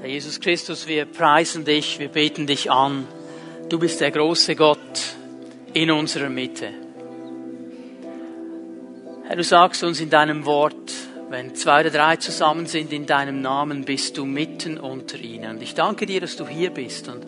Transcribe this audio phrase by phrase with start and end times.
[0.00, 3.06] Herr Jesus Christus, wir preisen dich, wir beten dich an.
[3.68, 4.78] Du bist der große Gott
[5.74, 6.70] in unserer Mitte.
[9.26, 10.90] Herr, du sagst uns in deinem Wort,
[11.28, 15.56] wenn zwei oder drei zusammen sind in deinem Namen, bist du mitten unter ihnen.
[15.56, 17.08] Und ich danke dir, dass du hier bist.
[17.08, 17.26] Und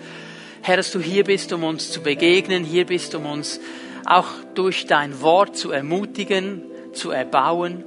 [0.62, 3.60] Herr, dass du hier bist, um uns zu begegnen, hier bist, um uns
[4.06, 6.62] auch durch dein Wort zu ermutigen,
[6.94, 7.84] zu erbauen.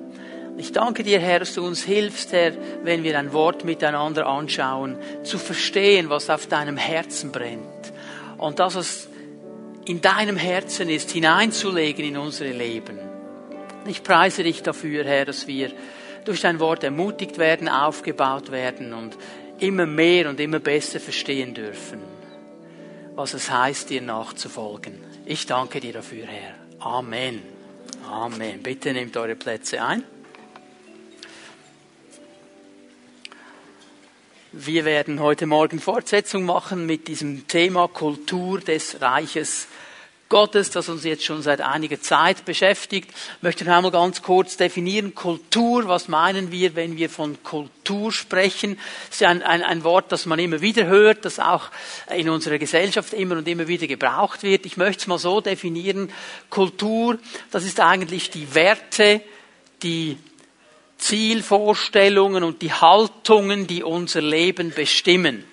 [0.57, 4.97] Ich danke dir, Herr, dass du uns hilfst, Herr, wenn wir ein Wort miteinander anschauen,
[5.23, 7.91] zu verstehen, was auf deinem Herzen brennt.
[8.37, 9.09] Und das, was
[9.85, 12.99] in deinem Herzen ist, hineinzulegen in unsere Leben.
[13.85, 15.71] Ich preise dich dafür, Herr, dass wir
[16.23, 19.15] durch dein Wort ermutigt werden, aufgebaut werden und
[19.59, 21.99] immer mehr und immer besser verstehen dürfen,
[23.13, 25.03] was es heißt, dir nachzufolgen.
[25.25, 26.55] Ich danke dir dafür, Herr.
[26.79, 27.41] Amen.
[28.09, 28.63] Amen.
[28.63, 30.03] Bitte nehmt eure Plätze ein.
[34.57, 39.67] Wir werden heute Morgen Fortsetzung machen mit diesem Thema Kultur des Reiches
[40.29, 43.09] Gottes, das uns jetzt schon seit einiger Zeit beschäftigt.
[43.09, 45.13] Ich möchte noch einmal ganz kurz definieren.
[45.13, 48.79] Kultur, was meinen wir, wenn wir von Kultur sprechen?
[49.09, 51.69] Das ist ein, ein, ein Wort, das man immer wieder hört, das auch
[52.15, 54.65] in unserer Gesellschaft immer und immer wieder gebraucht wird.
[54.65, 56.09] Ich möchte es mal so definieren.
[56.49, 57.19] Kultur,
[57.51, 59.19] das ist eigentlich die Werte,
[59.83, 60.17] die
[60.97, 65.43] Zielvorstellungen und die Haltungen, die unser Leben bestimmen.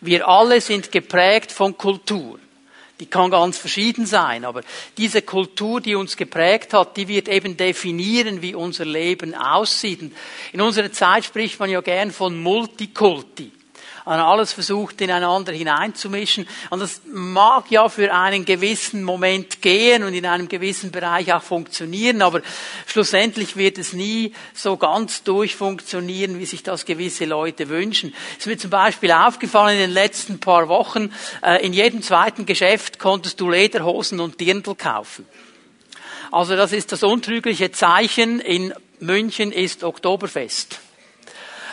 [0.00, 2.38] Wir alle sind geprägt von Kultur.
[3.00, 4.62] Die kann ganz verschieden sein, aber
[4.96, 10.12] diese Kultur, die uns geprägt hat, die wird eben definieren, wie unser Leben aussieht.
[10.52, 13.50] in unserer Zeit spricht man ja gern von Multikulti
[14.04, 16.48] alles versucht, ineinander hineinzumischen.
[16.70, 21.42] Und das mag ja für einen gewissen Moment gehen und in einem gewissen Bereich auch
[21.42, 22.42] funktionieren, aber
[22.86, 28.14] schlussendlich wird es nie so ganz durchfunktionieren, wie sich das gewisse Leute wünschen.
[28.32, 32.46] Es ist mir zum Beispiel aufgefallen in den letzten paar Wochen, äh, in jedem zweiten
[32.46, 35.26] Geschäft konntest du Lederhosen und Dirndl kaufen.
[36.30, 38.40] Also das ist das untrügliche Zeichen.
[38.40, 40.80] In München ist Oktoberfest.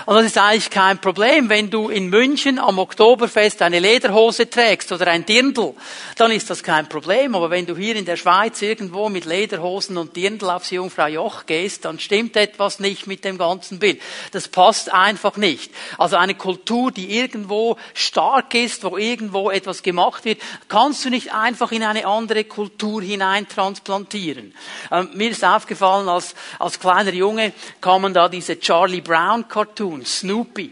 [0.06, 1.50] Und das ist eigentlich kein Problem.
[1.50, 5.74] Wenn du in München am Oktoberfest eine Lederhose trägst oder ein Dirndl,
[6.16, 7.36] dann ist das kein Problem.
[7.36, 11.46] Aber wenn du hier in der Schweiz irgendwo mit Lederhosen und Dirndl aufs Jungfrau Joch
[11.46, 14.02] gehst, dann stimmt etwas nicht mit dem ganzen Bild.
[14.32, 15.72] Das passt einfach nicht.
[15.98, 21.34] Also eine Kultur, die irgendwo stark ist, wo irgendwo etwas gemacht wird, kannst du nicht
[21.34, 24.54] einfach in eine andere Kultur hineintransplantieren.
[24.92, 30.06] Ähm, mir ist aufgefallen, als, als kleiner Junge kamen da diese Charlie Brown Cartoons Cartoon,
[30.06, 30.72] Snoopy.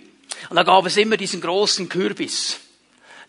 [0.50, 2.60] Und da gab es immer diesen großen Kürbis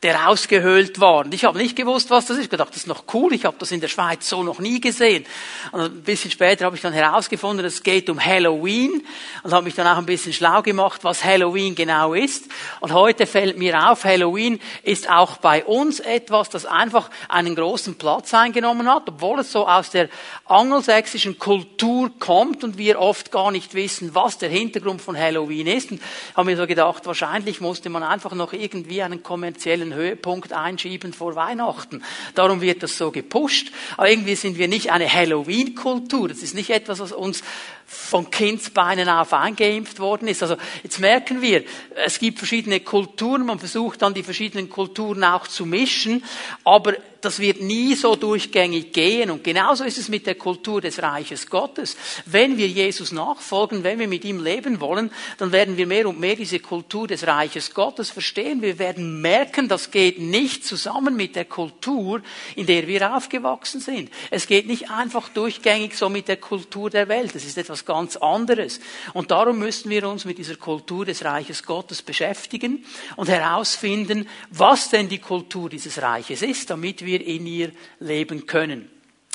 [0.03, 1.25] der ausgehöhlt war.
[1.25, 2.45] Und ich habe nicht gewusst, was das ist.
[2.45, 3.33] Ich gedacht, das ist noch cool.
[3.33, 5.27] Ich habe das in der Schweiz so noch nie gesehen.
[5.73, 9.05] Und ein bisschen später habe ich dann herausgefunden, es geht um Halloween
[9.43, 12.45] und habe mich dann auch ein bisschen schlau gemacht, was Halloween genau ist.
[12.79, 17.97] Und heute fällt mir auf, Halloween ist auch bei uns etwas, das einfach einen großen
[17.97, 20.09] Platz eingenommen hat, obwohl es so aus der
[20.45, 25.91] angelsächsischen Kultur kommt und wir oft gar nicht wissen, was der Hintergrund von Halloween ist.
[25.91, 26.01] Und
[26.37, 31.13] habe mir so gedacht, wahrscheinlich musste man einfach noch irgendwie einen kommerziellen einen Höhepunkt einschieben
[31.13, 32.03] vor Weihnachten.
[32.35, 33.73] Darum wird das so gepusht.
[33.97, 36.29] Aber irgendwie sind wir nicht eine Halloween-Kultur.
[36.29, 37.43] Das ist nicht etwas, was uns
[37.87, 40.43] von Kindsbeinen auf eingeimpft worden ist.
[40.43, 45.47] Also jetzt merken wir, es gibt verschiedene Kulturen, man versucht dann die verschiedenen Kulturen auch
[45.47, 46.23] zu mischen,
[46.65, 49.31] aber das wird nie so durchgängig gehen.
[49.31, 51.97] Und genauso ist es mit der Kultur des Reiches Gottes.
[52.27, 56.21] Wenn wir Jesus nachfolgen, wenn wir mit ihm leben wollen, dann werden wir mehr und
[56.21, 58.63] mehr diese Kultur des Reiches Gottes verstehen.
[58.63, 62.23] Wir werden merken, das geht nicht zusammen mit der Kultur,
[62.55, 64.11] in der wir aufgewachsen sind.
[64.31, 67.35] Es geht nicht einfach durchgängig so mit der Kultur der Welt.
[67.35, 68.81] Es ist etwas ganz anderes.
[69.13, 72.85] Und darum müssen wir uns mit dieser Kultur des Reiches Gottes beschäftigen
[73.17, 78.91] und herausfinden, was denn die Kultur dieses Reiches ist, damit wir in ihr leben können.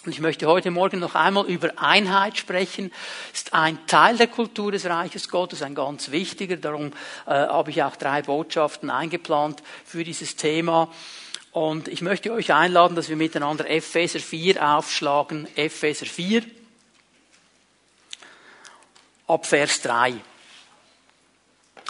[0.06, 2.91] Und ich möchte heute Morgen noch einmal über Einheit sprechen.
[3.34, 6.57] Ist ein Teil der Kultur des Reiches Gottes, ein ganz wichtiger.
[6.57, 6.88] Darum
[7.25, 10.92] äh, habe ich auch drei Botschaften eingeplant für dieses Thema.
[11.53, 15.47] Und ich möchte euch einladen, dass wir miteinander Epheser 4 aufschlagen.
[15.56, 16.44] Epheser 4
[19.27, 20.15] ab Vers 3.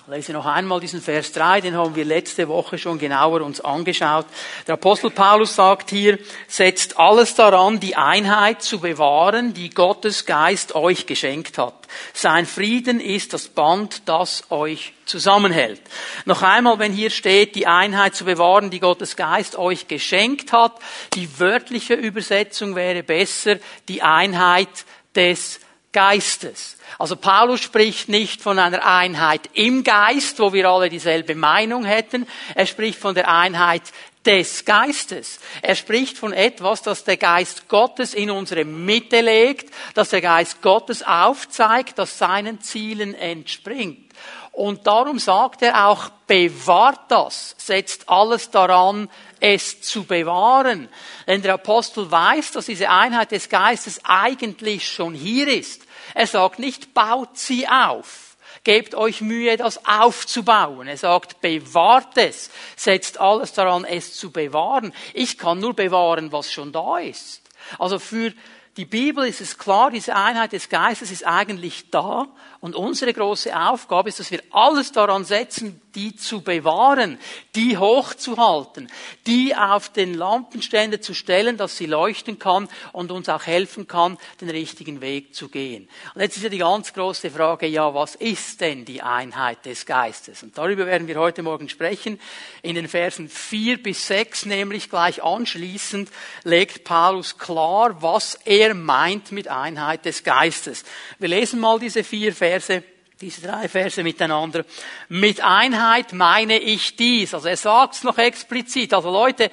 [0.08, 4.26] Lese noch einmal diesen Vers 3, den haben wir letzte Woche schon genauer uns angeschaut.
[4.68, 6.20] Der Apostel Paulus sagt hier,
[6.50, 11.76] setzt alles daran, die Einheit zu bewahren, die Gottes Geist euch geschenkt hat.
[12.14, 15.80] Sein Frieden ist das Band, das euch zusammenhält.
[16.26, 20.74] Noch einmal, wenn hier steht, die Einheit zu bewahren, die Gottes Geist euch geschenkt hat,
[21.14, 23.56] die wörtliche Übersetzung wäre besser,
[23.88, 24.68] die Einheit
[25.16, 25.62] des
[25.94, 26.76] Geistes.
[27.00, 32.28] Also Paulus spricht nicht von einer Einheit im Geist, wo wir alle dieselbe Meinung hätten.
[32.56, 33.84] Er spricht von der Einheit
[34.25, 35.40] des Geistes.
[35.62, 40.62] Er spricht von etwas, das der Geist Gottes in unsere Mitte legt, das der Geist
[40.62, 44.13] Gottes aufzeigt, das seinen Zielen entspringt.
[44.54, 49.10] Und darum sagt er auch, bewahrt das, setzt alles daran,
[49.40, 50.90] es zu bewahren.
[51.25, 55.82] Denn der Apostel weiß, dass diese Einheit des Geistes eigentlich schon hier ist.
[56.13, 58.38] Er sagt nicht, baut sie auf.
[58.63, 60.88] Gebt euch Mühe, das aufzubauen.
[60.88, 62.50] Er sagt, bewahrt es.
[62.75, 64.94] Setzt alles daran, es zu bewahren.
[65.13, 67.42] Ich kann nur bewahren, was schon da ist.
[67.80, 68.31] Also für
[68.77, 72.27] die Bibel ist es klar, diese Einheit des Geistes ist eigentlich da
[72.59, 77.18] und unsere große Aufgabe ist, dass wir alles daran setzen, die zu bewahren,
[77.56, 78.92] die hochzuhalten,
[79.28, 84.18] die auf den Lampenständer zu stellen, dass sie leuchten kann und uns auch helfen kann,
[84.42, 85.88] den richtigen Weg zu gehen.
[86.16, 89.86] Und jetzt ist ja die ganz große Frage, ja, was ist denn die Einheit des
[89.86, 90.44] Geistes?
[90.44, 92.19] Und darüber werden wir heute Morgen sprechen.
[92.62, 96.10] In den Versen vier bis sechs, nämlich gleich anschließend,
[96.44, 100.84] legt Paulus klar, was er meint mit Einheit des Geistes.
[101.19, 102.84] Wir lesen mal diese vier Verse
[103.24, 104.66] diese drei Verse miteinander.
[105.08, 107.34] Mit Einheit meine ich dies.
[107.34, 108.94] Also er sagt es noch explizit.
[108.94, 109.50] Also Leute,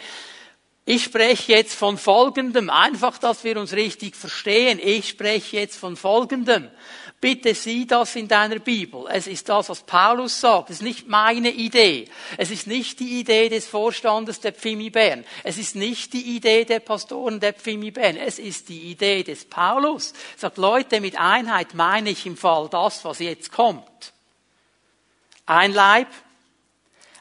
[0.84, 2.69] ich spreche jetzt von Folgendem.
[2.69, 4.81] Einfach, dass wir uns richtig verstehen.
[4.82, 6.69] Ich spreche jetzt von Folgendem.
[7.20, 9.05] Bitte sieh das in deiner Bibel.
[9.11, 10.70] Es ist das, was Paulus sagt.
[10.70, 12.08] Es ist nicht meine Idee.
[12.38, 15.26] Es ist nicht die Idee des Vorstandes der Pfimi Bern.
[15.44, 18.17] Es ist nicht die Idee der Pastoren der Pfimi Bern.
[18.17, 20.12] Es ist die Idee des Paulus.
[20.12, 24.14] Er sagt, Leute, mit Einheit meine ich im Fall das, was jetzt kommt.
[25.44, 26.08] Ein Leib,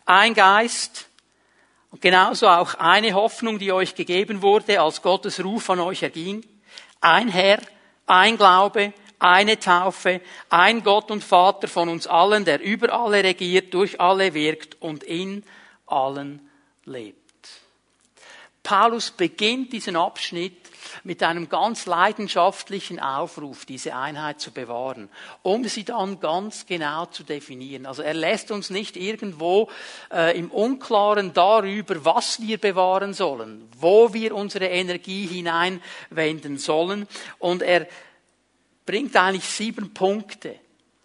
[0.06, 1.10] ein Geist,
[1.92, 6.46] und genauso auch eine Hoffnung, die euch gegeben wurde, als Gottes Ruf an euch erging.
[7.02, 7.60] Ein Herr,
[8.06, 13.74] ein Glaube, eine Taufe, ein Gott und Vater von uns allen, der über alle regiert,
[13.74, 15.44] durch alle wirkt und in
[15.86, 16.50] allen
[16.86, 17.20] lebt.
[18.64, 20.70] Paulus beginnt diesen Abschnitt
[21.04, 25.10] mit einem ganz leidenschaftlichen Aufruf, diese Einheit zu bewahren,
[25.44, 27.86] um sie dann ganz genau zu definieren.
[27.86, 29.70] Also er lässt uns nicht irgendwo
[30.12, 37.08] äh, im Unklaren darüber, was wir bewahren sollen, wo wir unsere Energie hineinwenden sollen.
[37.40, 37.88] Und er
[38.90, 40.56] bringt eigentlich sieben Punkte.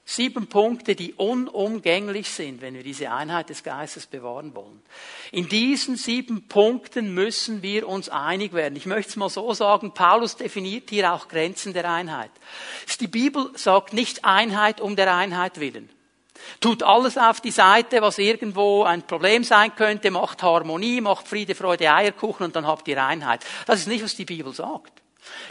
[0.07, 4.81] Sieben Punkte, die unumgänglich sind, wenn wir diese Einheit des Geistes bewahren wollen.
[5.33, 8.77] In diesen sieben Punkten müssen wir uns einig werden.
[8.77, 12.31] Ich möchte es mal so sagen, Paulus definiert hier auch Grenzen der Einheit.
[13.01, 15.91] Die Bibel sagt nicht Einheit um der Einheit willen.
[16.61, 21.55] Tut alles auf die Seite, was irgendwo ein Problem sein könnte, macht Harmonie, macht Friede,
[21.55, 23.45] Freude, Eierkuchen und dann habt ihr Einheit.
[23.67, 25.04] Das ist nicht, was die Bibel sagt.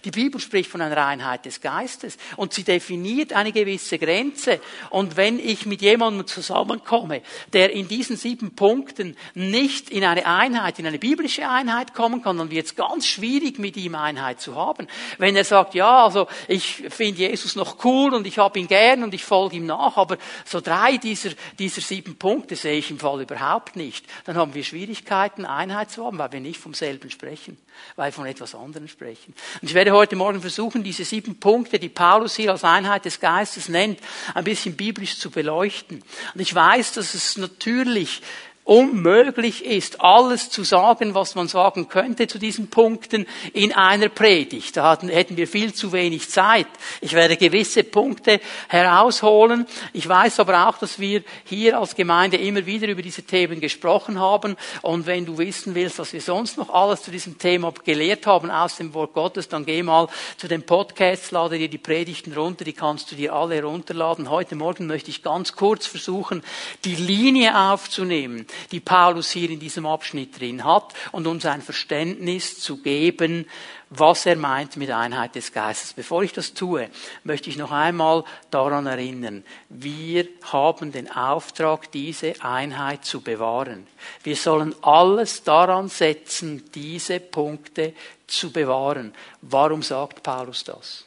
[0.03, 4.59] Die Bibel spricht von einer Einheit des Geistes und sie definiert eine gewisse Grenze.
[4.89, 7.21] Und wenn ich mit jemandem zusammenkomme,
[7.53, 12.37] der in diesen sieben Punkten nicht in eine Einheit, in eine biblische Einheit kommen kann,
[12.37, 14.87] dann wird es ganz schwierig, mit ihm Einheit zu haben.
[15.17, 19.03] Wenn er sagt, ja, also ich finde Jesus noch cool und ich habe ihn gern
[19.03, 22.99] und ich folge ihm nach, aber so drei dieser, dieser sieben Punkte sehe ich im
[22.99, 27.09] Fall überhaupt nicht, dann haben wir Schwierigkeiten, Einheit zu haben, weil wir nicht vom selben
[27.09, 27.57] sprechen,
[27.95, 29.33] weil wir von etwas anderem sprechen.
[29.61, 33.19] Und ich werde heute Morgen versuchen, diese sieben Punkte, die Paulus hier als Einheit des
[33.19, 33.99] Geistes nennt,
[34.35, 36.03] ein bisschen biblisch zu beleuchten.
[36.35, 38.21] Und ich weiß, dass es natürlich
[38.65, 44.77] unmöglich ist, alles zu sagen, was man sagen könnte zu diesen Punkten in einer Predigt.
[44.77, 46.67] Da hätten wir viel zu wenig Zeit.
[47.01, 48.39] Ich werde gewisse Punkte
[48.69, 49.67] herausholen.
[49.91, 54.19] Ich weiß aber auch, dass wir hier als Gemeinde immer wieder über diese Themen gesprochen
[54.19, 54.55] haben.
[54.81, 58.49] Und wenn du wissen willst, was wir sonst noch alles zu diesem Thema gelehrt haben
[58.49, 62.63] aus dem Wort Gottes, dann geh mal zu den Podcasts, lade dir die Predigten runter,
[62.63, 64.29] die kannst du dir alle runterladen.
[64.29, 66.43] Heute Morgen möchte ich ganz kurz versuchen,
[66.85, 72.59] die Linie aufzunehmen die Paulus hier in diesem Abschnitt drin hat und uns ein Verständnis
[72.59, 73.45] zu geben,
[73.89, 75.93] was er meint mit Einheit des Geistes.
[75.93, 76.89] Bevor ich das tue,
[77.23, 83.87] möchte ich noch einmal daran erinnern, wir haben den Auftrag, diese Einheit zu bewahren.
[84.23, 87.93] Wir sollen alles daran setzen, diese Punkte
[88.27, 89.13] zu bewahren.
[89.41, 91.05] Warum sagt Paulus das?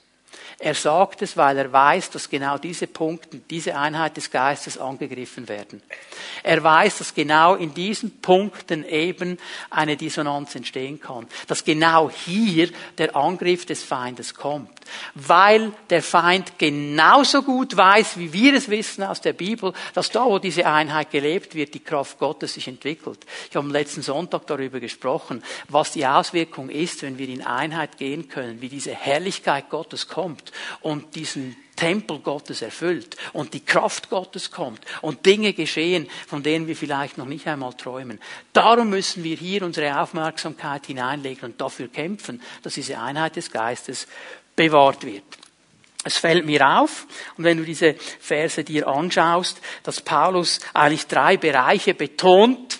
[0.58, 5.48] Er sagt es, weil er weiß, dass genau diese Punkte, diese Einheit des Geistes angegriffen
[5.48, 5.82] werden.
[6.42, 9.36] Er weiß, dass genau in diesen Punkten eben
[9.68, 11.26] eine Dissonanz entstehen kann.
[11.46, 14.70] Dass genau hier der Angriff des Feindes kommt.
[15.14, 20.24] Weil der Feind genauso gut weiß, wie wir es wissen aus der Bibel, dass da,
[20.24, 23.18] wo diese Einheit gelebt wird, die Kraft Gottes sich entwickelt.
[23.50, 27.98] Ich habe am letzten Sonntag darüber gesprochen, was die Auswirkung ist, wenn wir in Einheit
[27.98, 30.45] gehen können, wie diese Herrlichkeit Gottes kommt
[30.80, 36.66] und diesen Tempel Gottes erfüllt und die Kraft Gottes kommt und Dinge geschehen, von denen
[36.66, 38.18] wir vielleicht noch nicht einmal träumen.
[38.52, 44.06] Darum müssen wir hier unsere Aufmerksamkeit hineinlegen und dafür kämpfen, dass diese Einheit des Geistes
[44.54, 45.24] bewahrt wird.
[46.02, 51.36] Es fällt mir auf, und wenn du diese Verse dir anschaust, dass Paulus eigentlich drei
[51.36, 52.78] Bereiche betont,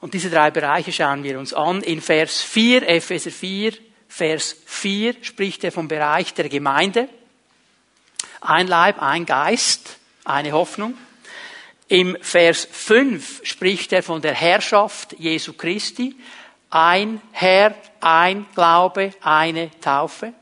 [0.00, 1.82] und diese drei Bereiche schauen wir uns an.
[1.82, 3.72] In Vers 4, Epheser 4,
[4.08, 7.08] Vers 4 spricht er vom Bereich der Gemeinde.
[8.40, 10.96] Ein Leib, ein Geist, eine Hoffnung.
[11.88, 16.16] Im Vers 5 spricht er von der Herrschaft Jesu Christi.
[16.70, 20.34] Ein Herr, ein Glaube, eine Taufe.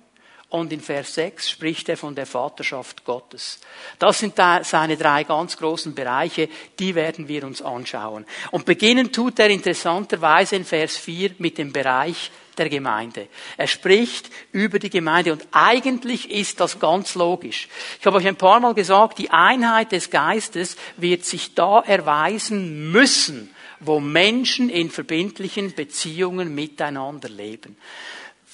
[0.49, 3.61] Und in Vers 6 spricht er von der Vaterschaft Gottes.
[3.99, 8.25] Das sind seine drei ganz großen Bereiche, die werden wir uns anschauen.
[8.53, 13.29] Und beginnen tut er interessanterweise in Vers 4 mit dem Bereich der Gemeinde.
[13.57, 17.69] Er spricht über die Gemeinde und eigentlich ist das ganz logisch.
[18.01, 22.91] Ich habe euch ein paar Mal gesagt, die Einheit des Geistes wird sich da erweisen
[22.91, 27.77] müssen, wo Menschen in verbindlichen Beziehungen miteinander leben.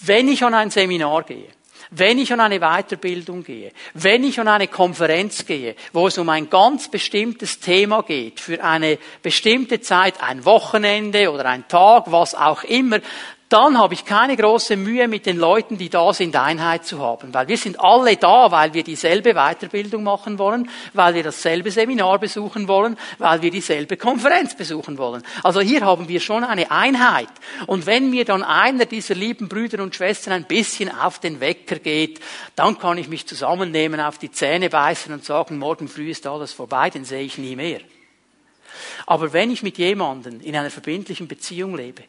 [0.01, 1.49] Wenn ich an ein Seminar gehe,
[1.95, 6.29] wenn ich an eine Weiterbildung gehe, wenn ich an eine Konferenz gehe, wo es um
[6.31, 12.35] ein ganz bestimmtes Thema geht, für eine bestimmte Zeit, ein Wochenende oder ein Tag, was
[12.35, 13.01] auch immer,
[13.53, 17.35] dann habe ich keine große Mühe mit den Leuten, die da sind, Einheit zu haben.
[17.35, 22.19] Weil wir sind alle da, weil wir dieselbe Weiterbildung machen wollen, weil wir dasselbe Seminar
[22.19, 25.23] besuchen wollen, weil wir dieselbe Konferenz besuchen wollen.
[25.43, 27.29] Also hier haben wir schon eine Einheit.
[27.67, 31.77] Und wenn mir dann einer dieser lieben Brüder und Schwestern ein bisschen auf den Wecker
[31.77, 32.21] geht,
[32.57, 36.53] dann kann ich mich zusammennehmen, auf die Zähne beißen und sagen, morgen früh ist alles
[36.53, 37.81] vorbei, den sehe ich nie mehr.
[39.07, 42.05] Aber wenn ich mit jemandem in einer verbindlichen Beziehung lebe,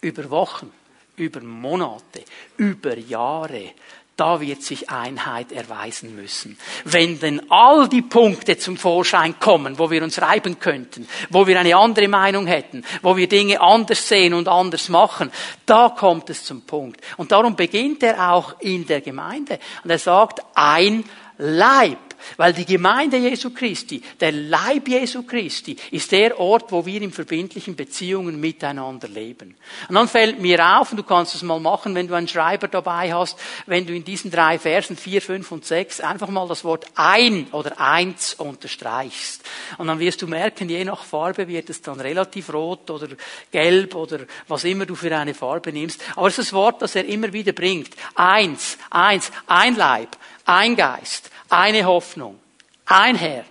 [0.00, 0.72] über Wochen,
[1.18, 2.22] über Monate,
[2.56, 3.72] über Jahre,
[4.18, 6.58] da wird sich Einheit erweisen müssen.
[6.84, 11.58] Wenn denn all die Punkte zum Vorschein kommen, wo wir uns reiben könnten, wo wir
[11.58, 15.30] eine andere Meinung hätten, wo wir Dinge anders sehen und anders machen,
[15.66, 17.00] da kommt es zum Punkt.
[17.16, 19.60] Und darum beginnt er auch in der Gemeinde.
[19.84, 21.04] Und er sagt, ein
[21.38, 22.07] Leib.
[22.36, 27.12] Weil die Gemeinde Jesu Christi, der Leib Jesu Christi, ist der Ort, wo wir in
[27.12, 29.56] verbindlichen Beziehungen miteinander leben.
[29.88, 32.68] Und dann fällt mir auf, und du kannst es mal machen, wenn du einen Schreiber
[32.68, 36.64] dabei hast, wenn du in diesen drei Versen, vier, fünf und sechs, einfach mal das
[36.64, 39.42] Wort ein oder eins unterstreichst.
[39.78, 43.08] Und dann wirst du merken, je nach Farbe wird es dann relativ rot oder
[43.50, 46.02] gelb oder was immer du für eine Farbe nimmst.
[46.16, 47.90] Aber es ist das Wort, das er immer wieder bringt.
[48.14, 52.38] Eins, eins, ein Leib, ein Geist, eine Hoffnung,
[52.86, 53.44] ein Herr,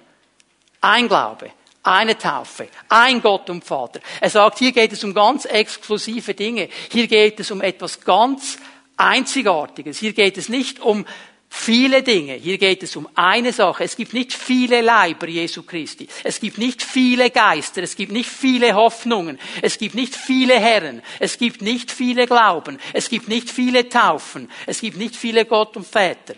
[0.81, 1.51] ein Glaube,
[1.83, 4.01] eine Taufe, ein Gott und Vater.
[4.19, 6.69] Er sagt, hier geht es um ganz exklusive Dinge.
[6.91, 8.57] Hier geht es um etwas ganz
[8.97, 9.99] Einzigartiges.
[9.99, 11.05] Hier geht es nicht um
[11.49, 12.33] viele Dinge.
[12.33, 13.83] Hier geht es um eine Sache.
[13.83, 16.07] Es gibt nicht viele Leiber Jesu Christi.
[16.23, 17.83] Es gibt nicht viele Geister.
[17.83, 19.39] Es gibt nicht viele Hoffnungen.
[19.61, 21.01] Es gibt nicht viele Herren.
[21.19, 22.79] Es gibt nicht viele Glauben.
[22.93, 24.51] Es gibt nicht viele Taufen.
[24.65, 26.35] Es gibt nicht viele Gott und Väter.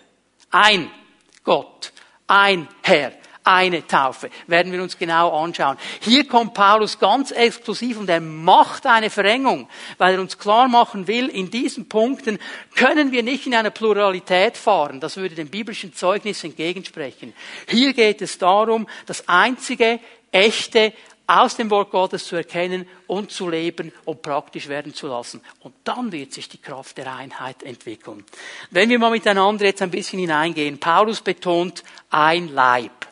[0.51, 0.92] Ein
[1.50, 1.94] Gott,
[2.27, 3.12] ein Herr,
[3.44, 4.29] eine Taufe.
[4.46, 5.77] Werden wir uns genau anschauen.
[6.01, 11.08] Hier kommt Paulus ganz exklusiv und er macht eine Verengung, weil er uns klar machen
[11.08, 12.38] will, in diesen Punkten
[12.75, 15.00] können wir nicht in einer Pluralität fahren.
[15.00, 17.34] Das würde dem biblischen Zeugnis entgegensprechen.
[17.68, 20.00] Hier geht es darum, das einzige
[20.32, 20.94] echte
[21.30, 25.42] aus dem Wort Gottes zu erkennen und zu leben und praktisch werden zu lassen.
[25.60, 28.26] Und dann wird sich die Kraft der Einheit entwickeln.
[28.72, 33.08] Wenn wir mal miteinander jetzt ein bisschen hineingehen, Paulus betont ein Leib.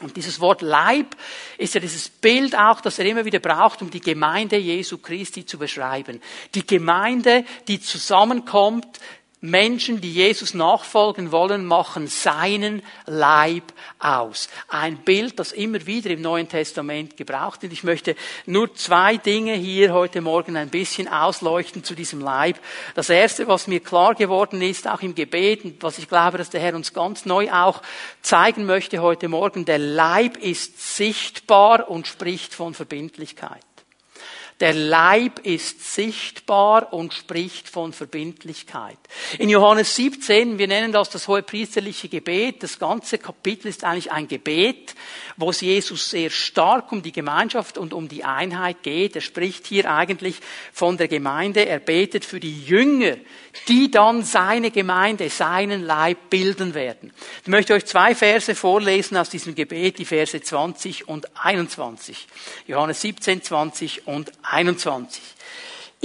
[0.00, 1.14] Und dieses Wort Leib
[1.58, 5.44] ist ja dieses Bild auch, das er immer wieder braucht, um die Gemeinde Jesu Christi
[5.44, 6.22] zu beschreiben.
[6.54, 9.00] Die Gemeinde, die zusammenkommt,
[9.44, 14.48] Menschen, die Jesus nachfolgen wollen, machen seinen Leib aus.
[14.68, 17.74] Ein Bild, das immer wieder im Neuen Testament gebraucht wird.
[17.74, 22.58] Ich möchte nur zwei Dinge hier heute Morgen ein bisschen ausleuchten zu diesem Leib.
[22.94, 26.48] Das erste, was mir klar geworden ist, auch im Gebet, und was ich glaube, dass
[26.48, 27.82] der Herr uns ganz neu auch
[28.22, 33.60] zeigen möchte heute Morgen, der Leib ist sichtbar und spricht von Verbindlichkeit.
[34.60, 38.98] Der Leib ist sichtbar und spricht von Verbindlichkeit.
[39.38, 44.12] In Johannes 17, wir nennen das das hohe priesterliche Gebet, das ganze Kapitel ist eigentlich
[44.12, 44.94] ein Gebet,
[45.36, 49.16] wo es Jesus sehr stark um die Gemeinschaft und um die Einheit geht.
[49.16, 50.36] Er spricht hier eigentlich
[50.72, 53.16] von der Gemeinde, er betet für die Jünger,
[53.68, 57.12] die dann seine Gemeinde, seinen Leib bilden werden.
[57.42, 62.28] Ich möchte euch zwei Verse vorlesen aus diesem Gebet, die Verse 20 und 21.
[62.68, 65.22] Johannes 17, 20 und 21.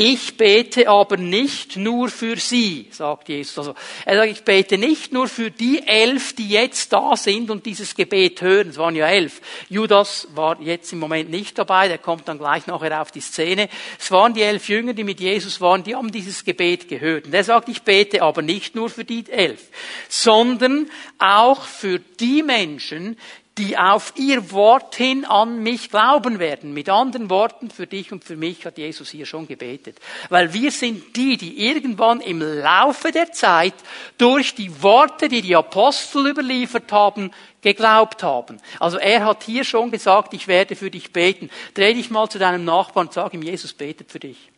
[0.01, 3.57] Ich bete aber nicht nur für sie, sagt Jesus.
[3.57, 7.65] Also, er sagt, ich bete nicht nur für die elf, die jetzt da sind und
[7.65, 8.69] dieses Gebet hören.
[8.69, 9.41] Es waren ja elf.
[9.67, 13.67] Judas war jetzt im Moment nicht dabei, der kommt dann gleich nachher auf die Szene.
[13.99, 17.25] Es waren die elf Jünger, die mit Jesus waren, die haben dieses Gebet gehört.
[17.25, 19.67] Und er sagt, ich bete aber nicht nur für die elf,
[20.07, 23.17] sondern auch für die Menschen,
[23.59, 26.73] die auf ihr Wort hin an mich glauben werden.
[26.73, 29.99] Mit anderen Worten, für dich und für mich hat Jesus hier schon gebetet.
[30.29, 33.73] Weil wir sind die, die irgendwann im Laufe der Zeit
[34.17, 38.61] durch die Worte, die die Apostel überliefert haben, geglaubt haben.
[38.79, 41.49] Also er hat hier schon gesagt, ich werde für dich beten.
[41.73, 44.48] Dreh dich mal zu deinem Nachbarn und sag ihm, Jesus betet für dich.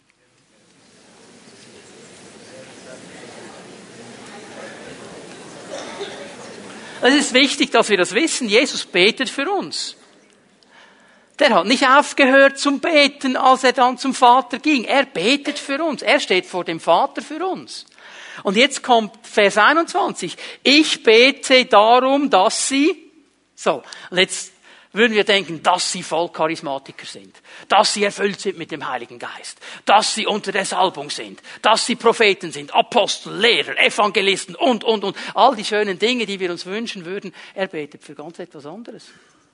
[7.04, 8.48] Es ist wichtig, dass wir das wissen.
[8.48, 9.96] Jesus betet für uns.
[11.40, 14.84] Der hat nicht aufgehört zum Beten, als er dann zum Vater ging.
[14.84, 16.04] Er betet für uns.
[16.04, 17.86] Er steht vor dem Vater für uns.
[18.44, 20.38] Und jetzt kommt Vers 21.
[20.62, 22.96] Ich bete darum, dass sie,
[23.56, 23.82] so,
[24.12, 24.52] und jetzt
[24.94, 27.36] würden wir denken, dass sie voll Charismatiker sind,
[27.70, 31.86] dass sie erfüllt sind mit dem Heiligen Geist, dass sie unter der Salbung sind, dass
[31.86, 35.16] sie Propheten sind, Apostel, Lehrer, Evangelisten und, und, und.
[35.34, 37.34] All die schönen Dinge, die wir uns wünschen würden.
[37.54, 39.06] Er betet für ganz etwas anderes.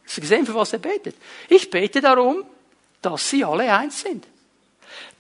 [0.06, 1.15] Hast du gesehen, für was er betet?
[1.50, 2.44] Ich bete darum,
[3.01, 4.25] dass sie alle eins sind.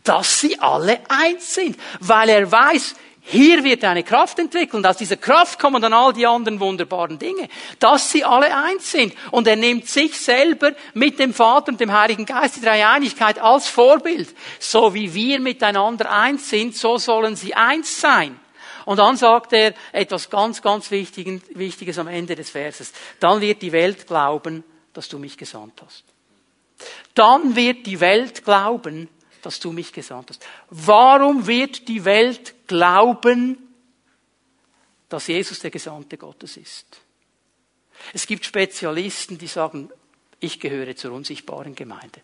[0.03, 1.77] Dass sie alle eins sind.
[1.99, 2.95] Weil er weiß,
[3.29, 7.19] hier wird eine Kraft entwickelt und aus dieser Kraft kommen dann all die anderen wunderbaren
[7.19, 9.13] Dinge, dass sie alle eins sind.
[9.31, 13.67] Und er nimmt sich selber mit dem Vater und dem Heiligen Geist, die Dreieinigkeit, als
[13.67, 14.33] Vorbild.
[14.59, 18.39] So wie wir miteinander eins sind, so sollen sie eins sein.
[18.85, 22.93] Und dann sagt er etwas ganz, ganz Wichtiges am Ende des Verses.
[23.19, 26.05] Dann wird die Welt glauben, dass du mich gesandt hast.
[27.13, 29.09] Dann wird die Welt glauben,
[29.41, 30.45] dass du mich gesandt hast.
[30.69, 33.57] Warum wird die Welt glauben,
[35.09, 37.01] dass Jesus der Gesandte Gottes ist?
[38.13, 39.89] Es gibt Spezialisten, die sagen,
[40.39, 42.21] ich gehöre zur unsichtbaren Gemeinde.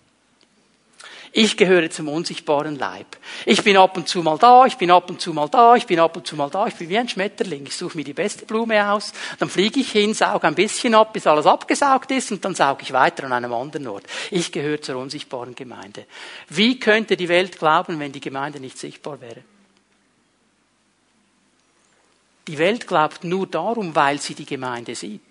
[1.36, 3.08] Ich gehöre zum unsichtbaren Leib.
[3.48, 5.88] Ich bin ab und zu mal da, ich bin ab und zu mal da, ich
[5.88, 7.66] bin ab und zu mal da, ich bin wie ein Schmetterling.
[7.66, 11.12] Ich suche mir die beste Blume aus, dann fliege ich hin, sauge ein bisschen ab,
[11.12, 14.04] bis alles abgesaugt ist und dann sauge ich weiter an einem anderen Ort.
[14.30, 16.06] Ich gehöre zur unsichtbaren Gemeinde.
[16.50, 19.44] Wie könnte die Welt glauben, wenn die Gemeinde nicht sichtbar wäre?
[22.50, 25.22] Die Welt glaubt nur darum, weil sie die Gemeinde sieht.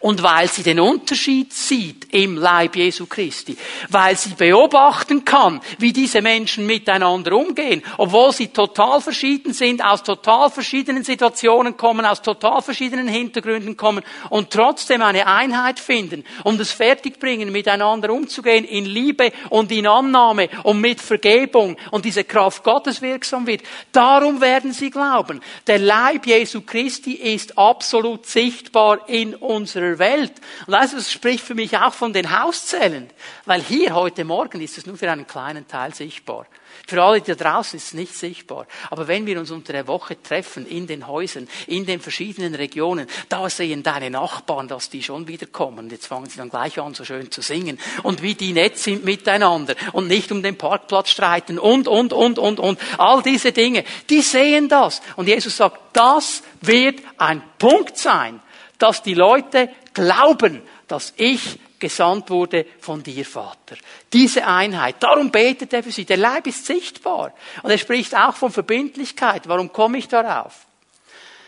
[0.00, 3.58] Und weil sie den Unterschied sieht im Leib Jesu Christi.
[3.90, 7.82] Weil sie beobachten kann, wie diese Menschen miteinander umgehen.
[7.98, 14.02] Obwohl sie total verschieden sind, aus total verschiedenen Situationen kommen, aus total verschiedenen Hintergründen kommen
[14.30, 20.48] und trotzdem eine Einheit finden und es fertigbringen, miteinander umzugehen in Liebe und in Annahme
[20.62, 23.62] und mit Vergebung und diese Kraft Gottes wirksam wird.
[23.92, 25.42] Darum werden sie glauben.
[25.66, 30.32] Der Leib Jesu Christi ist absolut sichtbar in unserer Welt.
[30.66, 33.08] Und das spricht für mich auch von den Hauszellen.
[33.44, 36.46] Weil hier heute Morgen ist es nur für einen kleinen Teil sichtbar.
[36.86, 38.66] Für alle da draußen ist es nicht sichtbar.
[38.90, 43.06] Aber wenn wir uns unter der Woche treffen, in den Häusern, in den verschiedenen Regionen,
[43.28, 45.88] da sehen deine Nachbarn, dass die schon wieder kommen.
[45.90, 47.78] Jetzt fangen sie dann gleich an, so schön zu singen.
[48.02, 52.38] Und wie die nett sind miteinander und nicht um den Parkplatz streiten und, und, und,
[52.38, 52.78] und, und.
[52.98, 53.84] All diese Dinge.
[54.10, 55.00] Die sehen das.
[55.16, 58.40] Und Jesus sagt, das wird ein Punkt sein,
[58.78, 63.76] dass die Leute glauben, dass ich gesandt wurde von dir, Vater.
[64.12, 65.02] Diese Einheit.
[65.02, 66.04] Darum betet er für sie.
[66.04, 67.34] Der Leib ist sichtbar.
[67.62, 69.48] Und er spricht auch von Verbindlichkeit.
[69.48, 70.66] Warum komme ich darauf?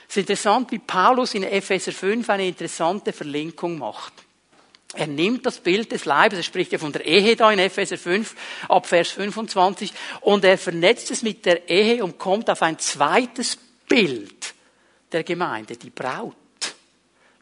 [0.09, 4.13] Es ist interessant, wie Paulus in Epheser 5 eine interessante Verlinkung macht.
[4.97, 7.99] Er nimmt das Bild des Leibes, er spricht ja von der Ehe da in Epheser
[7.99, 8.35] 5,
[8.69, 13.59] ab Vers 25, und er vernetzt es mit der Ehe und kommt auf ein zweites
[13.89, 14.55] Bild
[15.11, 16.37] der Gemeinde, die Braut.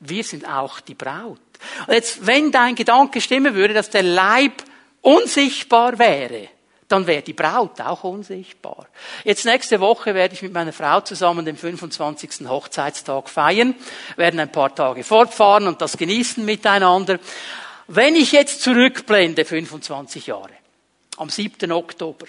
[0.04, 1.38] Wir sind auch die Braut.
[1.86, 4.64] Und jetzt, wenn dein Gedanke stimmen würde, dass der Leib
[5.00, 6.48] unsichtbar wäre,
[6.88, 8.86] dann wäre die Braut auch unsichtbar.
[9.24, 12.48] Jetzt nächste Woche werde ich mit meiner Frau zusammen den 25.
[12.48, 13.74] Hochzeitstag feiern,
[14.16, 17.18] werden ein paar Tage fortfahren und das genießen miteinander.
[17.86, 20.52] Wenn ich jetzt zurückblende, 25 Jahre,
[21.16, 21.70] am 7.
[21.72, 22.26] Oktober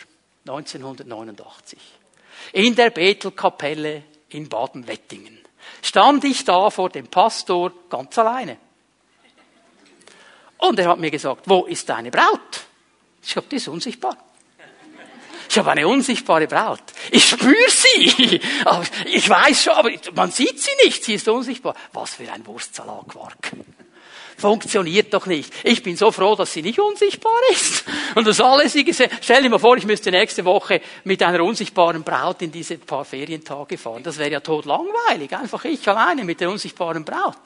[0.48, 1.80] 1989,
[2.54, 5.43] in der Bethelkapelle in Baden-Wettingen,
[5.82, 8.58] stand ich da vor dem Pastor ganz alleine.
[10.58, 12.62] Und er hat mir gesagt, wo ist deine Braut?
[13.22, 14.18] Ich habe die ist unsichtbar.
[15.50, 16.82] Ich habe eine unsichtbare Braut.
[17.12, 18.42] Ich spüre sie.
[19.06, 21.04] Ich weiß schon, aber man sieht sie nicht.
[21.04, 21.76] Sie ist unsichtbar.
[21.92, 23.52] Was für ein Wurstsalatquark.
[24.38, 25.54] Funktioniert doch nicht.
[25.64, 27.84] Ich bin so froh, dass sie nicht unsichtbar ist.
[28.16, 31.44] Und das alles, wie gesagt, stell dir mal vor, ich müsste nächste Woche mit einer
[31.44, 34.04] unsichtbaren Braut in diese paar Ferientage fahren.
[34.04, 35.34] Das wäre ja tot langweilig.
[35.34, 37.38] Einfach ich alleine mit der unsichtbaren Braut.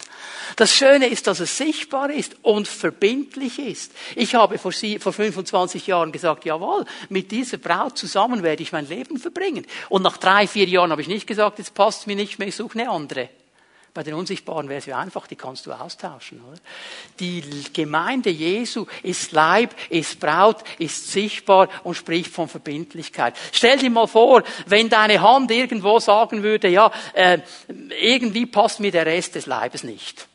[0.56, 3.92] Das Schöne ist, dass es sichtbar ist und verbindlich ist.
[4.16, 8.72] Ich habe vor, sie, vor 25 Jahren gesagt, jawohl, mit dieser Braut zusammen werde ich
[8.72, 9.66] mein Leben verbringen.
[9.90, 12.56] Und nach drei, vier Jahren habe ich nicht gesagt, jetzt passt mir nicht mehr, ich
[12.56, 13.30] suche eine andere.
[13.94, 16.42] Bei den Unsichtbaren wäre es ja einfach, die kannst du austauschen.
[16.48, 16.60] Oder?
[17.20, 23.36] Die Gemeinde Jesu ist Leib, ist Braut, ist sichtbar und spricht von Verbindlichkeit.
[23.52, 27.40] Stell dir mal vor, wenn deine Hand irgendwo sagen würde, ja, äh,
[28.00, 30.28] irgendwie passt mir der Rest des Leibes nicht.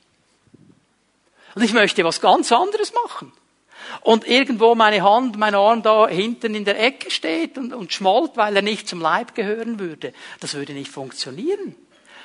[1.55, 3.33] Und ich möchte was ganz anderes machen.
[4.01, 8.37] Und irgendwo meine Hand, mein Arm da hinten in der Ecke steht und, und schmollt,
[8.37, 10.13] weil er nicht zum Leib gehören würde.
[10.41, 11.77] Das würde nicht funktionieren.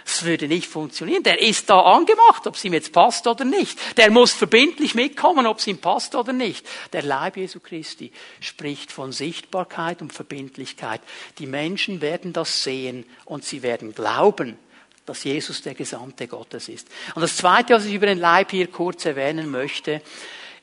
[0.07, 1.21] Das würde nicht funktionieren.
[1.23, 3.77] Der ist da angemacht, ob es ihm jetzt passt oder nicht.
[3.97, 6.65] Der muss verbindlich mitkommen, ob es ihm passt oder nicht.
[6.93, 11.01] Der Leib Jesu Christi spricht von Sichtbarkeit und Verbindlichkeit.
[11.39, 14.57] Die Menschen werden das sehen und sie werden glauben,
[15.05, 16.87] dass Jesus der Gesandte Gottes ist.
[17.13, 20.01] Und das Zweite, was ich über den Leib hier kurz erwähnen möchte,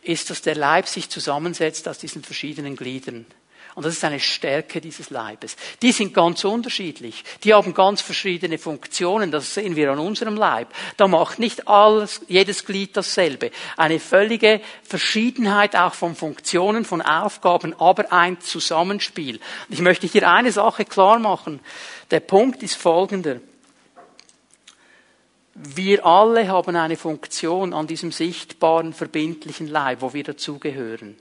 [0.01, 3.27] ist, dass der Leib sich zusammensetzt aus diesen verschiedenen Gliedern.
[3.75, 5.57] Und das ist eine Stärke dieses Leibes.
[5.83, 7.25] Die sind ganz unterschiedlich.
[7.43, 9.33] Die haben ganz verschiedene Funktionen.
[9.33, 10.69] Das sehen wir an unserem Leib.
[10.97, 13.51] Da macht nicht alles, jedes Glied dasselbe.
[13.77, 19.41] Eine völlige Verschiedenheit auch von Funktionen, von Aufgaben, aber ein Zusammenspiel.
[19.69, 21.59] Ich möchte hier eine Sache klar machen.
[22.13, 23.41] Der Punkt ist folgender.
[25.55, 31.17] Wir alle haben eine Funktion an diesem sichtbaren, verbindlichen Leib, wo wir dazugehören.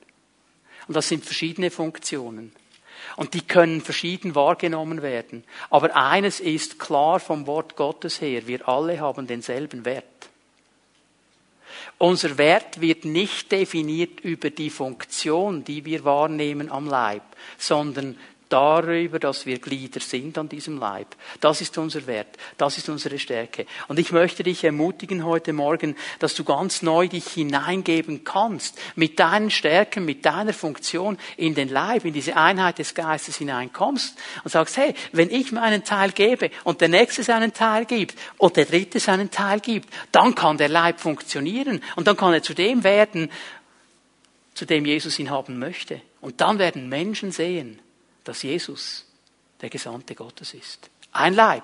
[0.87, 2.53] Und das sind verschiedene Funktionen.
[3.15, 5.43] Und die können verschieden wahrgenommen werden.
[5.69, 8.47] Aber eines ist klar vom Wort Gottes her.
[8.47, 10.05] Wir alle haben denselben Wert.
[11.97, 17.23] Unser Wert wird nicht definiert über die Funktion, die wir wahrnehmen am Leib,
[17.57, 18.17] sondern
[18.53, 21.07] darüber, dass wir Glieder sind an diesem Leib.
[21.39, 22.37] Das ist unser Wert.
[22.57, 23.65] Das ist unsere Stärke.
[23.87, 29.19] Und ich möchte dich ermutigen heute Morgen, dass du ganz neu dich hineingeben kannst, mit
[29.19, 34.51] deinen Stärken, mit deiner Funktion in den Leib, in diese Einheit des Geistes hineinkommst und
[34.51, 38.65] sagst, hey, wenn ich meinen Teil gebe und der Nächste seinen Teil gibt und der
[38.65, 42.83] Dritte seinen Teil gibt, dann kann der Leib funktionieren und dann kann er zu dem
[42.83, 43.31] werden,
[44.53, 46.01] zu dem Jesus ihn haben möchte.
[46.21, 47.79] Und dann werden Menschen sehen,
[48.23, 49.05] dass Jesus
[49.61, 50.89] der Gesandte Gottes ist.
[51.11, 51.63] Ein Leib.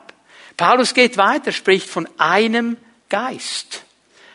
[0.58, 2.78] Paulus geht weiter, spricht von einem
[3.10, 3.84] Geist.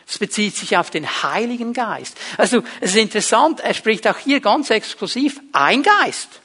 [0.07, 2.17] Es bezieht sich auf den Heiligen Geist.
[2.37, 6.41] Also, es ist interessant, er spricht auch hier ganz exklusiv ein Geist.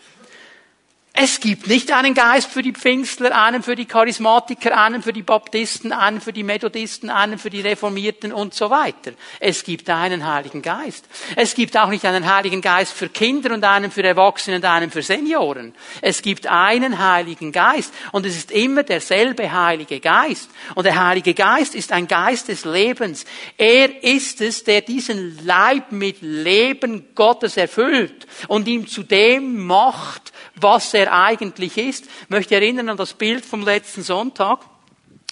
[1.13, 5.25] Es gibt nicht einen Geist für die Pfingstler, einen für die Charismatiker, einen für die
[5.25, 9.13] Baptisten, einen für die Methodisten, einen für die Reformierten und so weiter.
[9.41, 11.05] Es gibt einen Heiligen Geist.
[11.35, 14.91] Es gibt auch nicht einen Heiligen Geist für Kinder und einen für Erwachsene und einen
[14.91, 15.75] für Senioren.
[16.01, 20.49] Es gibt einen Heiligen Geist und es ist immer derselbe Heilige Geist.
[20.77, 23.27] Und der Heilige Geist ist ein Geist des Lebens.
[23.59, 30.33] Er ist es, der diesen Leib mit Leben Gottes erfüllt und ihm zu dem macht,
[30.55, 32.07] was er eigentlich ist.
[32.07, 34.61] Ich möchte erinnern an das Bild vom letzten Sonntag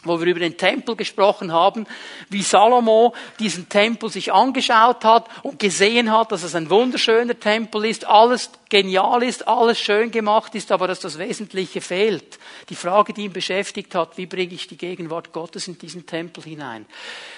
[0.04, 1.86] wo wir über den Tempel gesprochen haben,
[2.28, 7.84] wie Salomo diesen Tempel sich angeschaut hat und gesehen hat, dass es ein wunderschöner Tempel
[7.84, 12.38] ist, alles genial ist, alles schön gemacht ist, aber dass das Wesentliche fehlt.
[12.68, 16.44] Die Frage, die ihn beschäftigt hat, wie bringe ich die Gegenwart Gottes in diesen Tempel
[16.44, 16.84] hinein?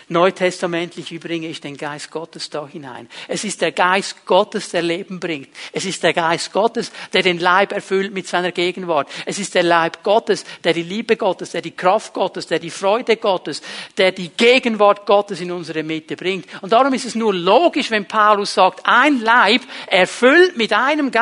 [0.08, 3.08] Neutestamentlich, wie bringe ich den Geist Gottes da hinein?
[3.28, 5.48] Es ist der Geist Gottes, der Leben bringt.
[5.72, 9.08] Es ist der Geist Gottes, der den Leib erfüllt mit seiner Gegenwart.
[9.24, 12.70] Es ist der Leib Gottes, der die Liebe Gottes, der die Kraft Gottes, der die
[12.70, 13.62] Freude Gottes,
[13.96, 16.46] der die Gegenwart Gottes in unsere Mitte bringt.
[16.60, 21.19] Und darum ist es nur logisch, wenn Paulus sagt, ein Leib erfüllt mit einem Geist.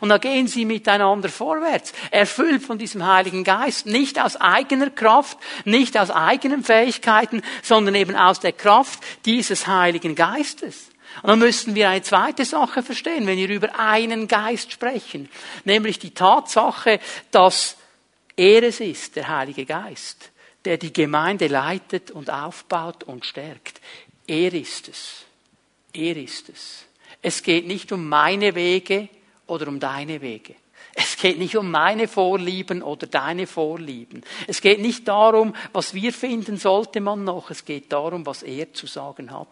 [0.00, 1.92] Und da gehen sie miteinander vorwärts.
[2.10, 3.86] Erfüllt von diesem Heiligen Geist.
[3.86, 10.14] Nicht aus eigener Kraft, nicht aus eigenen Fähigkeiten, sondern eben aus der Kraft dieses Heiligen
[10.14, 10.88] Geistes.
[11.22, 15.28] Und dann müssten wir eine zweite Sache verstehen, wenn wir über einen Geist sprechen,
[15.64, 17.76] nämlich die Tatsache, dass
[18.36, 20.30] er es ist, der Heilige Geist,
[20.64, 23.80] der die Gemeinde leitet und aufbaut und stärkt.
[24.26, 25.24] Er ist es.
[25.92, 26.84] Er ist es.
[27.22, 29.08] Es geht nicht um meine Wege
[29.46, 30.54] oder um deine Wege.
[30.94, 34.22] Es geht nicht um meine Vorlieben oder deine Vorlieben.
[34.46, 37.50] Es geht nicht darum, was wir finden sollte man noch.
[37.50, 39.48] Es geht darum, was er zu sagen hat.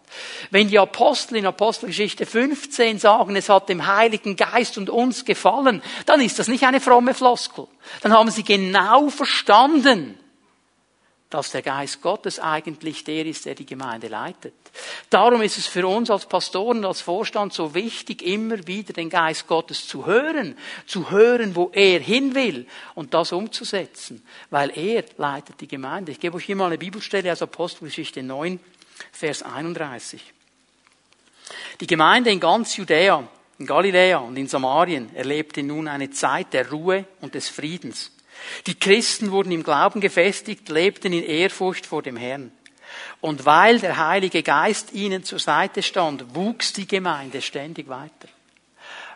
[0.49, 5.83] Wenn die Apostel in Apostelgeschichte 15 sagen, es hat dem Heiligen Geist und uns gefallen,
[6.07, 7.67] dann ist das nicht eine fromme Floskel.
[8.01, 10.17] Dann haben sie genau verstanden,
[11.35, 14.53] dass der Geist Gottes eigentlich der ist, der die Gemeinde leitet.
[15.09, 19.45] Darum ist es für uns als Pastoren, als Vorstand so wichtig, immer wieder den Geist
[19.45, 25.59] Gottes zu hören, zu hören, wo er hin will und das umzusetzen, weil er leitet
[25.59, 26.13] die Gemeinde.
[26.13, 28.57] Ich gebe euch hier mal eine Bibelstelle aus Apostelgeschichte 9,
[29.11, 30.21] Vers 31.
[31.81, 33.27] Die Gemeinde in ganz Judäa,
[33.59, 38.14] in Galiläa und in Samarien erlebte nun eine Zeit der Ruhe und des Friedens.
[38.67, 42.51] Die Christen wurden im Glauben gefestigt, lebten in Ehrfurcht vor dem Herrn.
[43.21, 48.27] Und weil der Heilige Geist ihnen zur Seite stand, wuchs die Gemeinde ständig weiter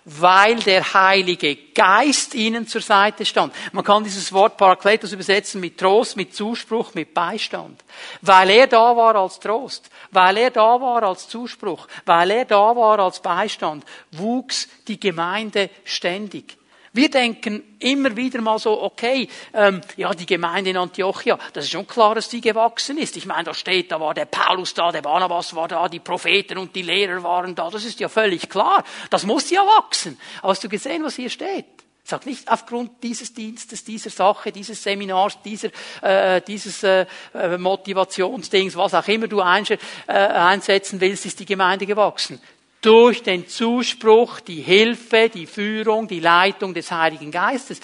[0.06, 3.54] weil der Heilige Geist ihnen zur Seite stand.
[3.72, 7.84] Man kann dieses Wort Parakletos übersetzen mit Trost, mit Zuspruch, mit Beistand.
[8.22, 12.76] Weil er da war als Trost, weil er da war als Zuspruch, weil er da
[12.76, 16.59] war als Beistand, wuchs die Gemeinde ständig.
[17.00, 21.72] Wir denken immer wieder mal so, okay, ähm, ja, die Gemeinde in Antiochia, das ist
[21.72, 23.16] schon klar, dass die gewachsen ist.
[23.16, 26.58] Ich meine, da steht, da war der Paulus da, der Barnabas war da, die Propheten
[26.58, 27.70] und die Lehrer waren da.
[27.70, 28.84] Das ist ja völlig klar.
[29.12, 30.20] Das muss ja wachsen.
[30.42, 31.68] Aber hast du gesehen, was hier steht?
[32.04, 35.70] Sagt nicht aufgrund dieses Dienstes, dieser Sache, dieses Seminars, dieser,
[36.02, 41.86] äh, dieses äh, äh Motivationsdings, was auch immer du äh, einsetzen willst, ist die Gemeinde
[41.86, 42.42] gewachsen
[42.82, 47.80] durch den Zuspruch, die Hilfe, die Führung, die Leitung des Heiligen Geistes.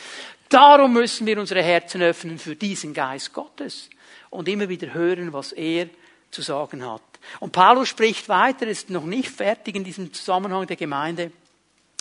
[0.50, 3.90] Darum müssen wir unsere Herzen öffnen für diesen Geist Gottes
[4.30, 5.90] und immer wieder hören, was er
[6.32, 7.02] zu sagen hat.
[7.40, 11.32] Und Paulus spricht weiter, ist noch nicht fertig in diesem Zusammenhang der Gemeinde.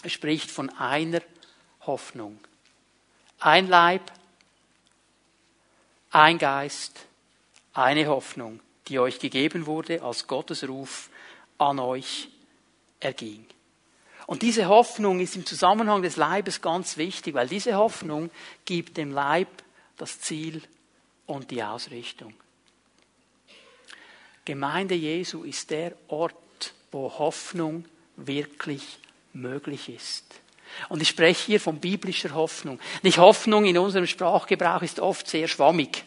[0.02, 1.22] Er spricht von einer
[1.86, 2.38] Hoffnung.
[3.40, 4.12] Ein Leib,
[6.10, 7.06] ein Geist,
[7.72, 11.08] eine Hoffnung, die euch gegeben wurde als Gottes Ruf
[11.58, 12.28] an euch
[13.04, 13.46] erging.
[14.26, 18.30] Und diese Hoffnung ist im Zusammenhang des Leibes ganz wichtig, weil diese Hoffnung
[18.64, 19.48] gibt dem Leib
[19.96, 20.62] das Ziel
[21.26, 22.32] und die Ausrichtung.
[24.44, 26.34] Gemeinde Jesu ist der Ort,
[26.90, 27.84] wo Hoffnung
[28.16, 28.98] wirklich
[29.32, 30.24] möglich ist.
[30.88, 32.80] Und ich spreche hier von biblischer Hoffnung.
[33.02, 36.04] Nicht Hoffnung in unserem Sprachgebrauch ist oft sehr schwammig.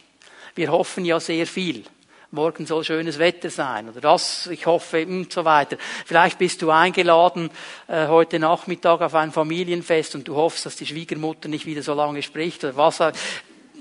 [0.54, 1.84] Wir hoffen ja sehr viel
[2.30, 5.78] morgen soll schönes Wetter sein oder das, ich hoffe und so weiter.
[6.04, 7.48] Vielleicht bist du eingeladen
[7.86, 11.94] äh, heute Nachmittag auf ein Familienfest und du hoffst, dass die Schwiegermutter nicht wieder so
[11.94, 12.98] lange spricht oder was.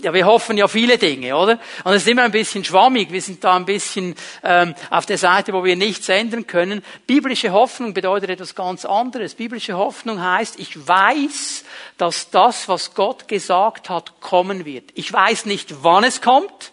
[0.02, 1.60] Ja, wir hoffen ja viele Dinge, oder?
[1.84, 3.12] Und es ist immer ein bisschen schwammig.
[3.12, 6.84] Wir sind da ein bisschen ähm, auf der Seite, wo wir nichts ändern können.
[7.08, 9.34] Biblische Hoffnung bedeutet etwas ganz anderes.
[9.34, 11.66] Biblische Hoffnung heißt, ich weiß,
[11.98, 14.92] dass das, was Gott gesagt hat, kommen wird.
[14.94, 16.72] Ich weiß nicht, wann es kommt.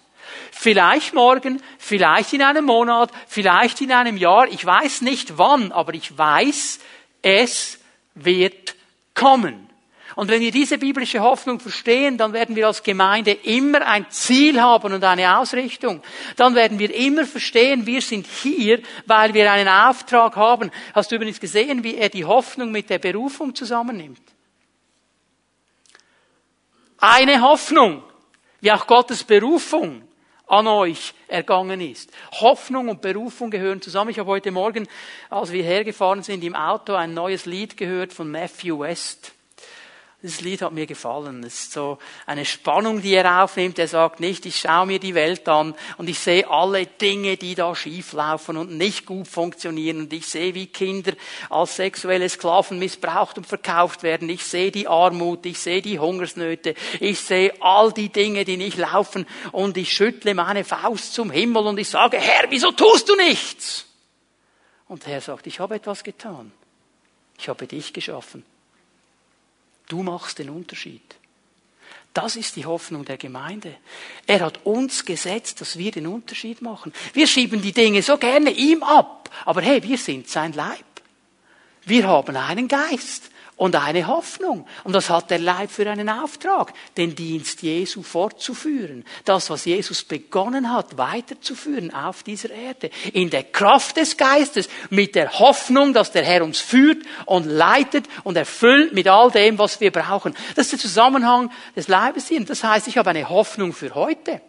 [0.65, 4.49] Vielleicht morgen, vielleicht in einem Monat, vielleicht in einem Jahr.
[4.49, 6.81] Ich weiß nicht wann, aber ich weiß,
[7.21, 7.79] es
[8.15, 8.75] wird
[9.13, 9.69] kommen.
[10.17, 14.59] Und wenn wir diese biblische Hoffnung verstehen, dann werden wir als Gemeinde immer ein Ziel
[14.59, 16.03] haben und eine Ausrichtung.
[16.37, 20.71] Dann werden wir immer verstehen, wir sind hier, weil wir einen Auftrag haben.
[20.95, 24.23] Hast du übrigens gesehen, wie er die Hoffnung mit der Berufung zusammennimmt?
[26.97, 28.03] Eine Hoffnung,
[28.63, 30.09] wie auch Gottes Berufung
[30.55, 32.13] an euch ergangen ist.
[32.41, 34.11] Hoffnung und Berufung gehören zusammen.
[34.11, 34.87] Ich habe heute Morgen,
[35.29, 39.34] als wir hergefahren sind, im Auto ein neues Lied gehört von Matthew West.
[40.25, 41.45] Dieses Lied hat mir gefallen.
[41.45, 43.79] Es ist so eine Spannung, die er aufnimmt.
[43.79, 47.55] Er sagt nicht, ich schaue mir die Welt an und ich sehe alle Dinge, die
[47.55, 49.99] da schieflaufen und nicht gut funktionieren.
[49.99, 51.13] Und ich sehe, wie Kinder
[51.51, 54.31] als sexuelle Sklaven missbraucht und verkauft werden.
[54.31, 58.79] Ich sehe die Armut, ich sehe die Hungersnöte, ich sehe all die Dinge, die nicht
[58.79, 59.27] laufen.
[59.53, 63.85] Und ich schüttle meine Faust zum Himmel und ich sage, Herr, wieso tust du nichts?
[64.89, 66.51] Und der Herr sagt, ich habe etwas getan.
[67.39, 68.43] Ich habe dich geschaffen.
[69.89, 71.03] Du machst den Unterschied.
[72.15, 73.75] Das ist die Hoffnung der Gemeinde.
[74.27, 76.93] Er hat uns gesetzt, dass wir den Unterschied machen.
[77.13, 79.31] Wir schieben die Dinge so gerne ihm ab.
[79.45, 80.85] Aber hey, wir sind sein Leib.
[81.85, 84.67] Wir haben einen Geist und eine Hoffnung.
[84.83, 89.05] Und das hat der Leib für einen Auftrag, den Dienst Jesu fortzuführen.
[89.25, 92.91] Das, was Jesus begonnen hat, weiterzuführen auf dieser Erde.
[93.13, 98.07] In der Kraft des Geistes, mit der Hoffnung, dass der Herr uns führt und leitet
[98.25, 100.35] und erfüllt mit all dem, was wir brauchen.
[100.57, 102.45] Das ist der Zusammenhang des Leibes hier.
[102.45, 104.41] Das heißt, ich habe eine Hoffnung für heute.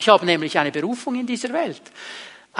[0.00, 1.82] Ich habe nämlich eine Berufung in dieser Welt.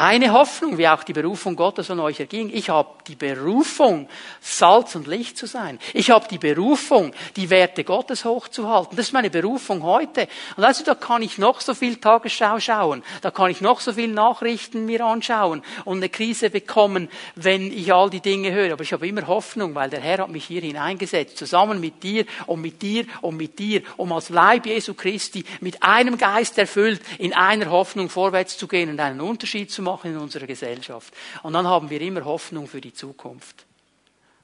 [0.01, 2.51] Eine Hoffnung, wie auch die Berufung Gottes an euch erging.
[2.55, 4.09] Ich habe die Berufung,
[4.41, 5.81] Salz und Licht zu sein.
[5.93, 8.97] Ich habe die Berufung, die Werte Gottes hochzuhalten.
[8.97, 10.29] Das ist meine Berufung heute.
[10.57, 13.03] Und also da kann ich noch so viel Tagesschau schauen.
[13.23, 17.93] Da kann ich noch so viel Nachrichten mir anschauen und eine Krise bekommen, wenn ich
[17.93, 18.75] all die Dinge höre.
[18.75, 21.37] Aber ich habe immer Hoffnung, weil der Herr hat mich hier hineingesetzt.
[21.37, 25.83] Zusammen mit dir und mit dir und mit dir, um als Leib Jesu Christi mit
[25.83, 30.13] einem Geist erfüllt in einer Hoffnung vorwärts zu gehen und einen Unterschied zu machen machen
[30.13, 31.13] in unserer Gesellschaft.
[31.43, 33.65] Und dann haben wir immer Hoffnung für die Zukunft.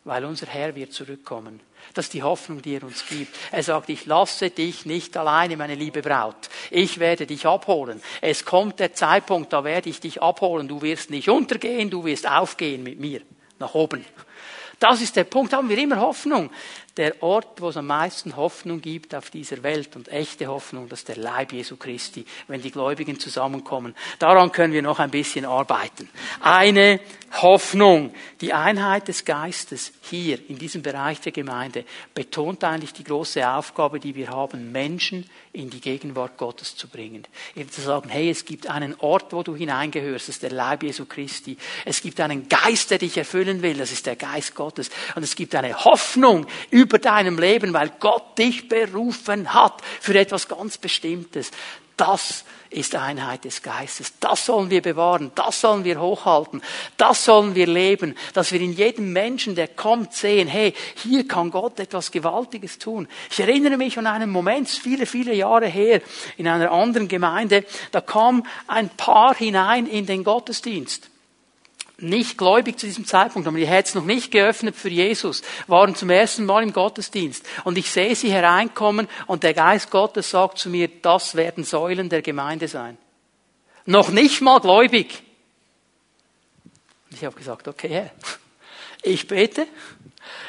[0.04, 1.60] Weil unser Herr wird zurückkommen.
[1.94, 3.34] Das ist die Hoffnung, die er uns gibt.
[3.50, 6.50] Er sagt, ich lasse dich nicht alleine, meine liebe Braut.
[6.70, 8.02] Ich werde dich abholen.
[8.20, 10.68] Es kommt der Zeitpunkt, da werde ich dich abholen.
[10.68, 13.22] Du wirst nicht untergehen, du wirst aufgehen mit mir.
[13.58, 14.04] Nach oben.
[14.78, 15.52] Das ist der Punkt.
[15.52, 16.50] Da haben wir immer Hoffnung
[16.96, 21.00] der Ort, wo es am meisten Hoffnung gibt auf dieser Welt und echte Hoffnung, das
[21.00, 23.94] ist der Leib Jesu Christi, wenn die Gläubigen zusammenkommen.
[24.20, 26.08] Daran können wir noch ein bisschen arbeiten.
[26.40, 27.00] Eine
[27.42, 33.48] Hoffnung, die Einheit des Geistes hier in diesem Bereich der Gemeinde betont eigentlich die große
[33.48, 37.26] Aufgabe, die wir haben, Menschen in die Gegenwart Gottes zu bringen.
[37.54, 40.82] Eben zu sagen, hey, es gibt einen Ort, wo du hineingehörst, das ist der Leib
[40.82, 41.56] Jesu Christi.
[41.84, 44.90] Es gibt einen Geist, der dich erfüllen will, das ist der Geist Gottes.
[45.14, 50.48] Und es gibt eine Hoffnung über deinem Leben, weil Gott dich berufen hat für etwas
[50.48, 51.52] ganz Bestimmtes.
[51.96, 54.14] Das ist Einheit des Geistes.
[54.18, 56.60] Das sollen wir bewahren, das sollen wir hochhalten,
[56.96, 61.50] das sollen wir leben, dass wir in jedem Menschen, der kommt, sehen, hey, hier kann
[61.50, 63.06] Gott etwas Gewaltiges tun.
[63.30, 66.00] Ich erinnere mich an einen Moment, viele, viele Jahre her,
[66.36, 71.10] in einer anderen Gemeinde, da kam ein Paar hinein in den Gottesdienst
[71.98, 76.10] nicht gläubig zu diesem Zeitpunkt, haben die Herzen noch nicht geöffnet für Jesus, waren zum
[76.10, 77.46] ersten Mal im Gottesdienst.
[77.64, 82.08] Und ich sehe sie hereinkommen und der Geist Gottes sagt zu mir, das werden Säulen
[82.08, 82.98] der Gemeinde sein.
[83.86, 85.22] Noch nicht mal gläubig.
[87.10, 88.10] Ich habe gesagt, okay, Herr,
[89.04, 89.66] ich bete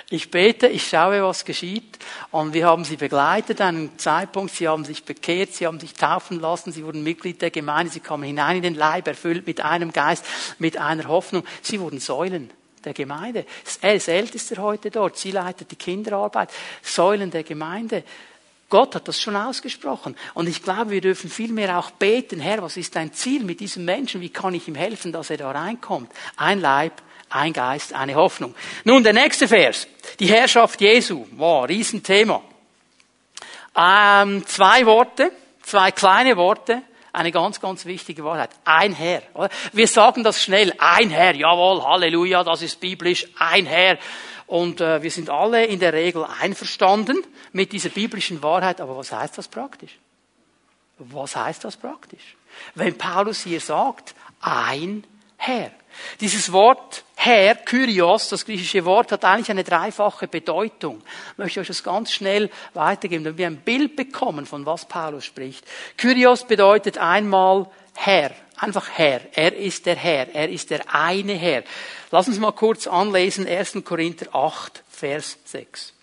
[0.09, 1.97] ich bete, ich schaue, was geschieht.
[2.31, 4.53] Und wir haben sie begleitet an einem Zeitpunkt.
[4.53, 8.01] Sie haben sich bekehrt, sie haben sich taufen lassen, sie wurden Mitglied der Gemeinde, sie
[8.01, 10.23] kamen hinein in den Leib, erfüllt mit einem Geist,
[10.59, 11.43] mit einer Hoffnung.
[11.63, 12.51] Sie wurden Säulen
[12.83, 13.45] der Gemeinde.
[13.81, 15.17] Er ist Ältester heute dort.
[15.17, 16.51] Sie leitet die Kinderarbeit.
[16.83, 18.03] Säulen der Gemeinde.
[18.69, 20.15] Gott hat das schon ausgesprochen.
[20.35, 23.85] Und ich glaube, wir dürfen vielmehr auch beten, Herr, was ist dein Ziel mit diesem
[23.85, 24.21] Menschen?
[24.21, 26.11] Wie kann ich ihm helfen, dass er da reinkommt?
[26.35, 27.01] Ein Leib,
[27.35, 28.55] ein Geist, eine Hoffnung.
[28.85, 29.87] Nun, der nächste Vers.
[30.19, 31.27] Die Herrschaft Jesu.
[31.31, 32.41] Wow, Riesenthema.
[33.75, 38.51] Ähm, zwei Worte, zwei kleine Worte, eine ganz, ganz wichtige Wahrheit.
[38.63, 39.21] Ein Herr.
[39.73, 40.73] Wir sagen das schnell.
[40.77, 41.35] Ein Herr.
[41.35, 43.27] Jawohl, Halleluja, das ist biblisch.
[43.37, 43.97] Ein Herr.
[44.47, 47.17] Und äh, wir sind alle in der Regel einverstanden
[47.51, 48.79] mit dieser biblischen Wahrheit.
[48.79, 49.97] Aber was heißt das praktisch?
[50.97, 52.35] Was heißt das praktisch?
[52.75, 55.03] Wenn Paulus hier sagt, ein
[55.37, 55.71] Herr.
[56.19, 61.01] Dieses Wort Herr, Kyrios, das griechische Wort, hat eigentlich eine dreifache Bedeutung.
[61.31, 65.25] Ich möchte euch das ganz schnell weitergeben, damit wir ein Bild bekommen, von was Paulus
[65.25, 65.65] spricht.
[65.97, 69.21] Kyrios bedeutet einmal Herr, einfach Herr.
[69.33, 71.63] Er ist der Herr, er ist der eine Herr.
[72.11, 73.77] Lass uns mal kurz anlesen, 1.
[73.83, 75.94] Korinther 8, Vers 6.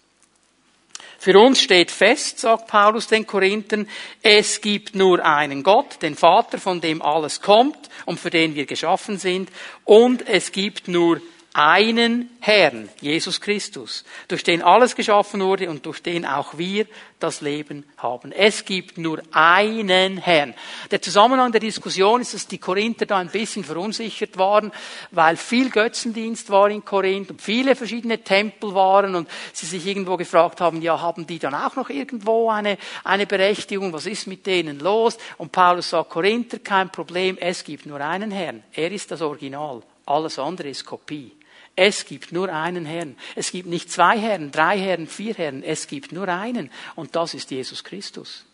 [1.23, 3.89] Für uns steht fest, sagt Paulus den Korinthern,
[4.23, 8.67] es gibt nur einen Gott, den Vater, von dem alles kommt und für den wir
[8.67, 9.49] geschaffen sind,
[9.85, 11.21] und es gibt nur
[11.55, 16.87] einen Herrn, Jesus Christus, durch den alles geschaffen wurde und durch den auch wir
[17.21, 18.33] das Leben haben.
[18.33, 20.55] Es gibt nur einen Herrn.
[20.91, 24.73] Der Zusammenhang der Diskussion ist, dass die Korinther da ein bisschen verunsichert waren,
[25.11, 30.17] weil viel Götzendienst war in Korinth und viele verschiedene Tempel waren und sie sich irgendwo
[30.17, 33.93] gefragt haben, ja, haben die dann auch noch irgendwo eine, eine Berechtigung?
[33.93, 35.19] Was ist mit denen los?
[35.37, 38.63] Und Paulus sagt, Korinther, kein Problem, es gibt nur einen Herrn.
[38.73, 39.83] Er ist das Original.
[40.07, 41.33] Alles andere ist Kopie.
[41.75, 43.17] Es gibt nur einen Herrn.
[43.35, 45.63] Es gibt nicht zwei Herren, drei Herren, vier Herren.
[45.63, 46.71] Es gibt nur einen.
[46.97, 48.45] Und das ist Jesus Christus.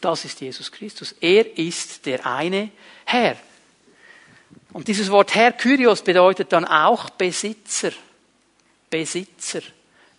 [0.00, 1.14] Das ist Jesus Christus.
[1.20, 2.70] Er ist der eine
[3.06, 3.36] Herr.
[4.72, 7.92] Und dieses Wort Herr, Kyrios, bedeutet dann auch Besitzer.
[8.90, 9.62] Besitzer.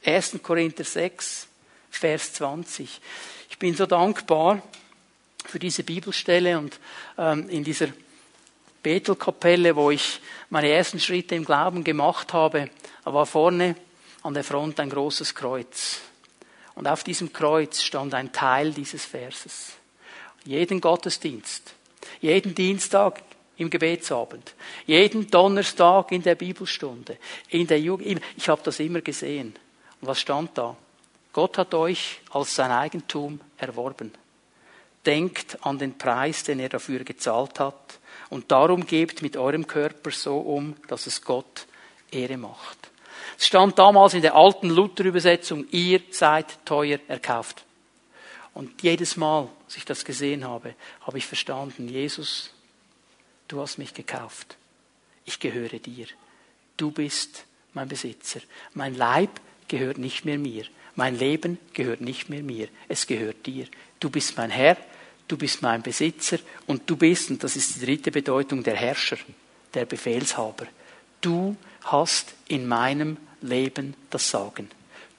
[0.04, 0.40] 1.
[0.42, 1.48] Korinther 6,
[1.92, 3.02] Vers 20.
[3.50, 4.62] Ich bin so dankbar
[5.46, 6.80] für diese Bibelstelle und
[7.18, 7.88] ähm, in dieser
[8.86, 10.22] Bethelkapelle, wo ich
[10.52, 12.70] meine ersten Schritte im Glauben gemacht habe,
[13.04, 13.76] war vorne
[14.22, 16.02] an der Front ein großes Kreuz.
[16.76, 19.72] Und auf diesem Kreuz stand ein Teil dieses Verses.
[20.44, 21.74] Jeden Gottesdienst,
[22.22, 23.24] jeden Dienstag
[23.58, 24.54] im Gebetsabend,
[24.86, 27.18] jeden Donnerstag in der Bibelstunde,
[27.50, 29.56] in der Jugend, ich habe das immer gesehen.
[30.00, 30.78] Und was stand da?
[31.34, 34.12] Gott hat euch als sein Eigentum erworben.
[35.04, 38.00] denkt an den Preis, den er dafür gezahlt hat.
[38.36, 41.68] Und darum gebt mit eurem Körper so um, dass es Gott
[42.12, 42.78] Ehre macht.
[43.40, 47.64] Es stand damals in der alten Luther-Übersetzung, ihr seid teuer erkauft.
[48.54, 50.76] Und jedes Mal, als ich das gesehen habe,
[51.08, 52.50] habe ich verstanden, Jesus,
[53.48, 54.58] du hast mich gekauft.
[55.24, 56.08] Ich gehöre dir.
[56.76, 58.42] Du bist mein Besitzer.
[58.74, 59.30] Mein Leib
[59.70, 60.66] gehört nicht mehr mir.
[60.96, 62.68] Mein Leben gehört nicht mehr mir.
[62.90, 63.66] Es gehört dir.
[64.02, 64.76] Du bist mein Herr,
[65.28, 69.18] du bist mein Besitzer und du bist, und das ist die dritte Bedeutung, der Herrscher,
[69.74, 70.68] der Befehlshaber.
[71.22, 74.70] Du hast in meinem Leben das Sagen.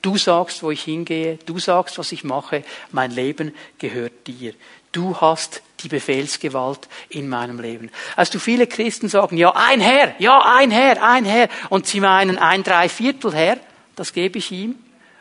[0.02, 4.54] Du sagst, wo ich hingehe, du sagst, was ich mache, mein Leben gehört dir.
[4.92, 7.90] Du hast die Befehlsgewalt in meinem Leben.
[8.14, 12.00] Als du viele Christen sagen, ja, ein Herr, ja, ein Herr, ein Herr, und sie
[12.00, 13.58] meinen ein Dreiviertel Herr,
[13.96, 14.76] das gebe ich ihm,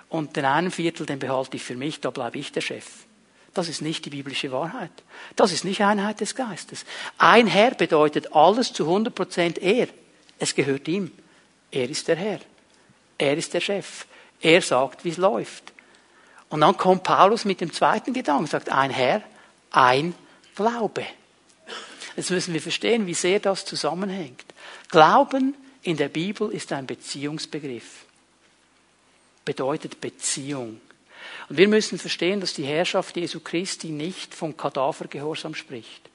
[0.09, 2.85] und den einen Viertel, den behalte ich für mich, da bleibe ich der Chef.
[3.55, 4.91] Das ist nicht die biblische Wahrheit.
[5.37, 6.85] Das ist nicht Einheit des Geistes.
[7.17, 9.87] Ein Herr bedeutet alles zu 100 Prozent er.
[10.37, 11.11] Es gehört ihm.
[11.71, 12.41] Er ist der Herr.
[13.17, 14.05] Er ist der Chef.
[14.41, 15.71] Er sagt, wie es läuft.
[16.49, 19.21] Und dann kommt Paulus mit dem zweiten Gedanken, sagt ein Herr,
[19.71, 20.13] ein
[20.55, 21.05] Glaube.
[22.17, 24.43] Jetzt müssen wir verstehen, wie sehr das zusammenhängt.
[24.89, 28.03] Glauben in der Bibel ist ein Beziehungsbegriff.
[29.45, 30.81] Bedeutet Beziehung.
[31.49, 36.09] Und wir müssen verstehen, dass die Herrschaft Jesu Christi nicht vom Kadavergehorsam spricht.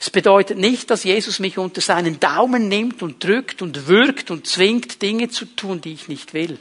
[0.00, 4.46] Es bedeutet nicht, dass Jesus mich unter seinen Daumen nimmt und drückt und wirkt und
[4.46, 6.58] zwingt, Dinge zu tun, die ich nicht will.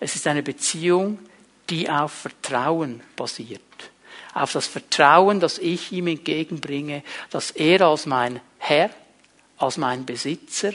[0.00, 1.18] Es ist eine Beziehung,
[1.70, 3.60] die auf Vertrauen basiert.
[4.34, 8.90] Auf das Vertrauen, das ich ihm entgegenbringe, dass er als mein Herr,
[9.58, 10.72] als mein Besitzer,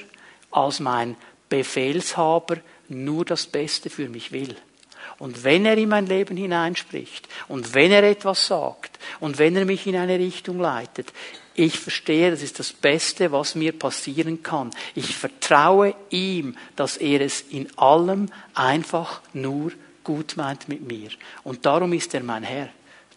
[0.51, 1.17] als mein
[1.49, 4.55] Befehlshaber nur das Beste für mich will.
[5.19, 9.65] Und wenn er in mein Leben hineinspricht und wenn er etwas sagt und wenn er
[9.65, 11.11] mich in eine Richtung leitet,
[11.55, 14.69] ich verstehe, das ist das Beste, was mir passieren kann.
[14.93, 19.71] Ich vertraue ihm, dass er es in allem einfach nur
[20.03, 21.09] gut meint mit mir.
[21.43, 22.69] Und darum ist er mein Herr.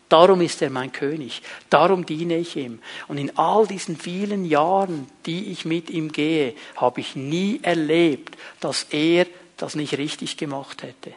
[0.09, 1.42] Darum ist er mein König.
[1.68, 2.80] Darum diene ich ihm.
[3.09, 8.36] Und in all diesen vielen Jahren, die ich mit ihm gehe, habe ich nie erlebt,
[8.59, 9.26] dass er
[9.59, 11.12] das nicht richtig gemacht hätte.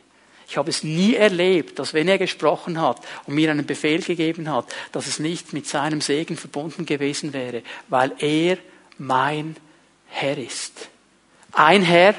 [0.48, 4.52] Ich habe es nie erlebt, dass wenn er gesprochen hat und mir einen Befehl gegeben
[4.52, 8.58] hat, dass es nicht mit seinem Segen verbunden gewesen wäre, weil er
[8.98, 9.56] mein
[10.08, 10.90] Herr ist.
[11.52, 12.16] Ein Herr,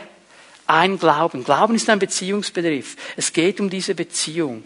[0.67, 1.45] ein Glauben.
[1.45, 2.97] Glauben ist ein Beziehungsbegriff.
[3.17, 4.65] Es geht um diese Beziehung.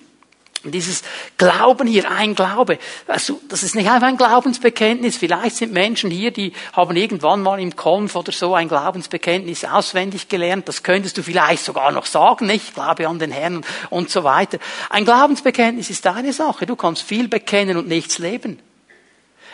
[0.65, 1.03] Dieses
[1.37, 5.17] Glauben hier, ein Glaube, also, das ist nicht einfach ein Glaubensbekenntnis.
[5.17, 10.29] Vielleicht sind Menschen hier, die haben irgendwann mal im Konf oder so ein Glaubensbekenntnis auswendig
[10.29, 10.69] gelernt.
[10.69, 12.69] Das könntest du vielleicht sogar noch sagen, nicht?
[12.69, 14.59] Ich glaube an den Herrn und so weiter.
[14.91, 16.67] Ein Glaubensbekenntnis ist eine Sache.
[16.67, 18.59] Du kannst viel bekennen und nichts leben.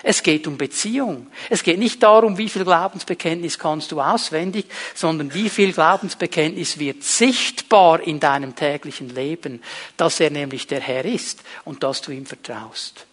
[0.07, 1.29] Es geht um Beziehung.
[1.49, 7.03] Es geht nicht darum, wie viel Glaubensbekenntnis kannst du auswendig, sondern wie viel Glaubensbekenntnis wird
[7.03, 9.63] sichtbar in deinem täglichen Leben,
[9.97, 13.07] dass er nämlich der Herr ist und dass du ihm vertraust.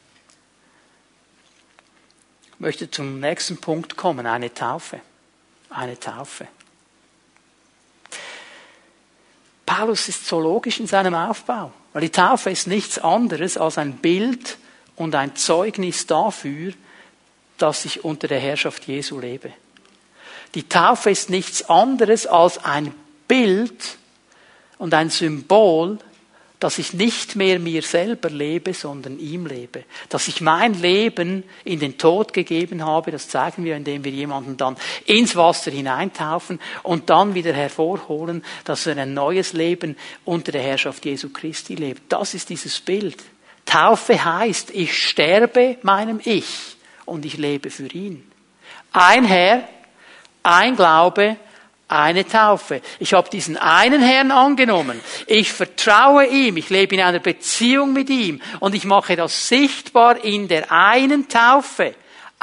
[2.54, 5.00] Ich möchte zum nächsten Punkt kommen, eine Taufe.
[5.70, 6.50] Eine Taufe.
[9.66, 13.94] Paulus ist so logisch in seinem Aufbau, weil die Taufe ist nichts anderes als ein
[13.94, 14.58] Bild
[15.02, 16.74] und ein Zeugnis dafür,
[17.58, 19.52] dass ich unter der Herrschaft Jesu lebe.
[20.54, 22.94] Die Taufe ist nichts anderes als ein
[23.28, 23.98] Bild
[24.78, 25.98] und ein Symbol,
[26.60, 29.86] dass ich nicht mehr mir selber lebe, sondern ihm lebe.
[30.10, 34.56] Dass ich mein Leben in den Tod gegeben habe, das zeigen wir, indem wir jemanden
[34.58, 40.62] dann ins Wasser hineintaufen und dann wieder hervorholen, dass er ein neues Leben unter der
[40.62, 42.04] Herrschaft Jesu Christi lebt.
[42.10, 43.18] Das ist dieses Bild.
[43.66, 48.30] Taufe heißt, ich sterbe meinem Ich und ich lebe für ihn.
[48.92, 49.68] Ein Herr,
[50.44, 51.38] ein Glaube,
[51.92, 52.82] eine Taufe.
[53.00, 55.00] Ich habe diesen einen Herrn angenommen.
[55.28, 56.56] Ich vertraue ihm.
[56.58, 58.42] Ich lebe in einer Beziehung mit ihm.
[58.60, 61.94] Und ich mache das sichtbar in der einen Taufe.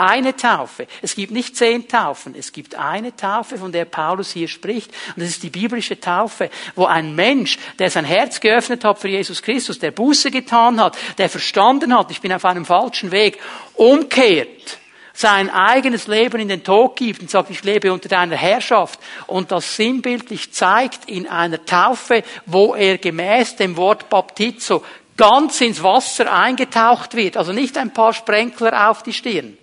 [0.00, 0.86] Eine Taufe.
[1.02, 2.36] Es gibt nicht zehn Taufen.
[2.38, 4.92] Es gibt eine Taufe, von der Paulus hier spricht.
[5.16, 9.08] Und das ist die biblische Taufe, wo ein Mensch, der sein Herz geöffnet hat für
[9.08, 13.40] Jesus Christus, der Buße getan hat, der verstanden hat, ich bin auf einem falschen Weg,
[13.74, 14.78] umkehrt
[15.14, 19.50] sein eigenes Leben in den Tod gibt und sagt, ich lebe unter deiner Herrschaft und
[19.50, 24.84] das sinnbildlich zeigt in einer Taufe, wo er gemäß dem Wort Baptizo
[25.16, 29.58] ganz ins Wasser eingetaucht wird, also nicht ein paar Sprenkler auf die Stirn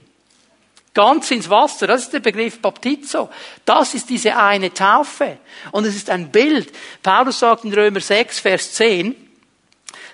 [0.95, 3.29] Ganz ins Wasser, das ist der Begriff Baptizo.
[3.65, 5.37] Das ist diese eine Taufe.
[5.71, 6.71] Und es ist ein Bild.
[7.03, 9.13] Paulus sagt in Römer 6, Vers 10,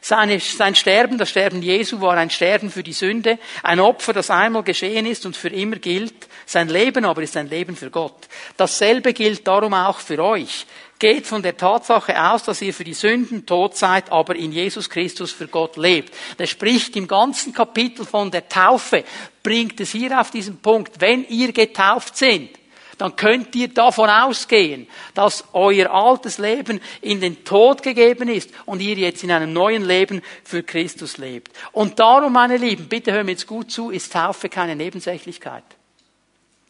[0.04, 4.32] Seine, sein Sterben, das Sterben Jesu war ein Sterben für die Sünde, ein Opfer, das
[4.32, 6.16] einmal geschehen ist und für immer gilt.
[6.48, 8.28] Sein Leben aber ist ein Leben für Gott.
[8.58, 10.66] Dasselbe gilt darum auch für euch.
[11.02, 14.88] Geht von der Tatsache aus, dass ihr für die Sünden tot seid, aber in Jesus
[14.88, 16.14] Christus für Gott lebt.
[16.38, 19.04] Der spricht im ganzen Kapitel von der Taufe,
[19.42, 21.02] bringt es hier auf diesen Punkt.
[21.02, 22.52] Wenn ihr getauft sind,
[23.00, 24.86] dann könnt ihr davon ausgehen,
[25.16, 29.84] dass euer altes Leben in den Tod gegeben ist und ihr jetzt in einem neuen
[29.84, 31.52] Leben für Christus lebt.
[31.72, 35.64] Und darum, meine Lieben, bitte hören wir jetzt gut zu, ist Taufe keine Nebensächlichkeit.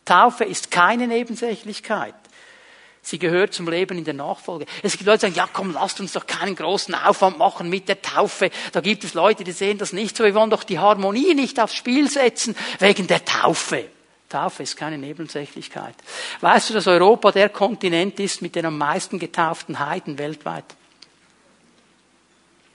[0.06, 2.16] Taufe ist keine Nebensächlichkeit.
[3.04, 4.66] Sie gehört zum Leben in der Nachfolge.
[4.84, 7.90] Es gibt Leute, die sagen, ja komm, lasst uns doch keinen großen Aufwand machen mit
[7.90, 8.52] der Taufe.
[8.72, 10.24] Da gibt es Leute, die sehen das nicht so.
[10.24, 13.86] Wir wollen doch die Harmonie nicht aufs Spiel setzen wegen der Taufe.
[14.30, 15.96] Taufe ist keine Nebensächlichkeit.
[16.40, 20.66] Weißt du, dass Europa der Kontinent ist mit den am meisten getauften Heiden weltweit?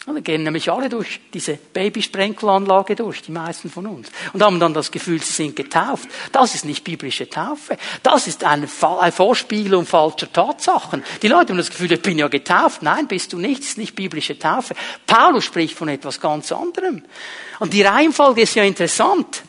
[0.07, 4.09] Dann gehen nämlich alle durch diese Babysprenkelanlage durch, die meisten von uns.
[4.33, 6.09] Und haben dann das Gefühl, sie sind getauft.
[6.31, 7.77] Das ist nicht biblische Taufe.
[8.05, 11.03] Das ist eine Vorspiegelung falscher Tatsachen.
[11.23, 12.83] Die Leute haben das Gefühl, ich bin ja getauft.
[12.83, 13.63] Nein, bist du nicht.
[13.63, 14.77] Das ist nicht biblische Taufe.
[15.09, 17.03] Paulus spricht von etwas ganz anderem.
[17.59, 19.43] Und die Reihenfolge ist ja interessant.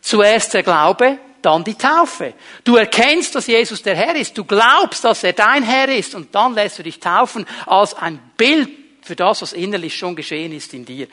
[0.00, 2.34] Zuerst der Glaube, dann die Taufe.
[2.62, 6.32] Du erkennst, dass Jesus der Herr ist, du glaubst, dass er dein Herr ist und
[6.34, 8.79] dann lässt du dich taufen als ein Bild
[9.10, 11.08] für das, was innerlich schon geschehen ist in dir.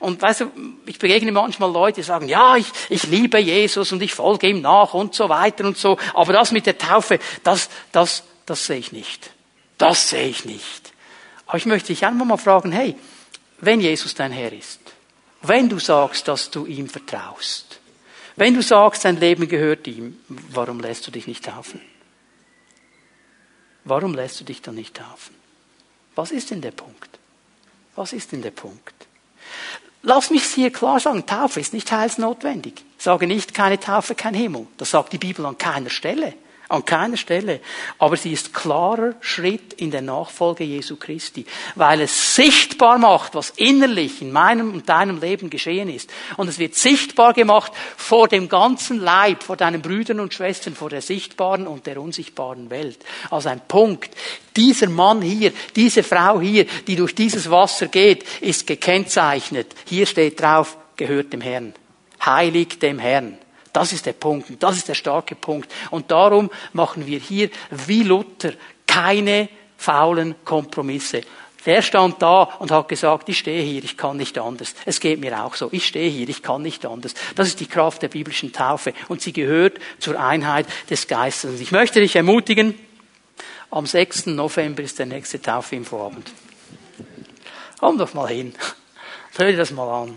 [0.00, 0.50] Und weißt du,
[0.86, 4.62] ich begegne manchmal Leute, die sagen, ja, ich, ich liebe Jesus und ich folge ihm
[4.62, 8.78] nach und so weiter und so, aber das mit der Taufe, das, das, das sehe
[8.78, 9.30] ich nicht.
[9.76, 10.92] Das sehe ich nicht.
[11.44, 12.96] Aber ich möchte dich einfach mal fragen, hey,
[13.58, 14.80] wenn Jesus dein Herr ist,
[15.42, 17.78] wenn du sagst, dass du ihm vertraust,
[18.36, 21.82] wenn du sagst, dein Leben gehört ihm, warum lässt du dich nicht taufen?
[23.84, 25.34] Warum lässt du dich dann nicht taufen?
[26.14, 27.13] Was ist denn der Punkt?
[27.96, 28.94] Was ist denn der Punkt?
[30.02, 32.84] Lass mich hier klar sagen, Taufe ist nicht heilsnotwendig.
[32.98, 34.66] Sage nicht, keine Taufe, kein Himmel.
[34.76, 36.34] Das sagt die Bibel an keiner Stelle.
[36.74, 37.60] An keiner Stelle.
[37.98, 41.46] Aber sie ist klarer Schritt in der Nachfolge Jesu Christi,
[41.76, 46.10] weil es sichtbar macht, was innerlich in meinem und deinem Leben geschehen ist.
[46.36, 50.90] Und es wird sichtbar gemacht vor dem ganzen Leib, vor deinen Brüdern und Schwestern, vor
[50.90, 52.98] der sichtbaren und der unsichtbaren Welt.
[53.30, 54.10] Also ein Punkt.
[54.56, 59.74] Dieser Mann hier, diese Frau hier, die durch dieses Wasser geht, ist gekennzeichnet.
[59.86, 61.72] Hier steht drauf, gehört dem Herrn.
[62.24, 63.38] Heilig dem Herrn.
[63.74, 64.50] Das ist der Punkt.
[64.60, 65.70] Das ist der starke Punkt.
[65.90, 68.52] Und darum machen wir hier wie Luther
[68.86, 71.22] keine faulen Kompromisse.
[71.66, 74.76] Der stand da und hat gesagt, ich stehe hier, ich kann nicht anders.
[74.84, 75.70] Es geht mir auch so.
[75.72, 77.14] Ich stehe hier, ich kann nicht anders.
[77.34, 81.50] Das ist die Kraft der biblischen Taufe und sie gehört zur Einheit des Geistes.
[81.50, 82.78] Und ich möchte dich ermutigen,
[83.72, 84.26] am 6.
[84.26, 86.30] November ist der nächste Taufinfoabend.
[87.80, 88.54] Komm doch mal hin.
[89.36, 90.14] Hör dir das mal an.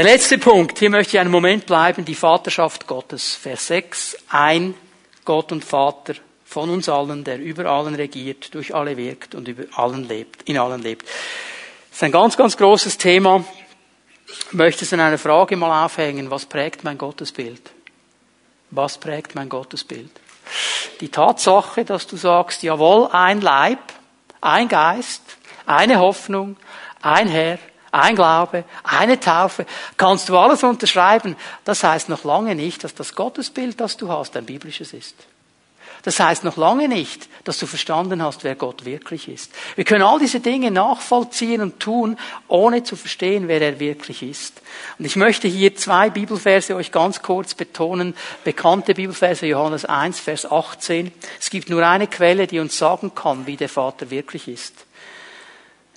[0.00, 3.34] Der letzte Punkt, hier möchte ich einen Moment bleiben, die Vaterschaft Gottes.
[3.34, 4.74] Vers 6, ein
[5.26, 9.64] Gott und Vater von uns allen, der über allen regiert, durch alle wirkt und über
[9.78, 11.06] allen lebt, in allen lebt.
[11.06, 13.44] Das ist ein ganz, ganz großes Thema.
[14.26, 16.30] Ich möchte es in einer Frage mal aufhängen.
[16.30, 17.60] Was prägt mein Gottesbild?
[18.70, 20.12] Was prägt mein Gottesbild?
[21.02, 23.80] Die Tatsache, dass du sagst, jawohl, ein Leib,
[24.40, 25.36] ein Geist,
[25.66, 26.56] eine Hoffnung,
[27.02, 27.58] ein Herr,
[27.92, 29.66] ein Glaube, eine Taufe,
[29.96, 31.36] kannst du alles unterschreiben.
[31.64, 35.16] Das heißt noch lange nicht, dass das Gottesbild, das du hast, ein biblisches ist.
[36.02, 39.52] Das heißt noch lange nicht, dass du verstanden hast, wer Gott wirklich ist.
[39.76, 42.16] Wir können all diese Dinge nachvollziehen und tun,
[42.48, 44.62] ohne zu verstehen, wer er wirklich ist.
[44.98, 48.14] Und ich möchte hier zwei Bibelverse euch ganz kurz betonen.
[48.44, 51.12] Bekannte Bibelverse, Johannes 1, Vers 18.
[51.38, 54.86] Es gibt nur eine Quelle, die uns sagen kann, wie der Vater wirklich ist.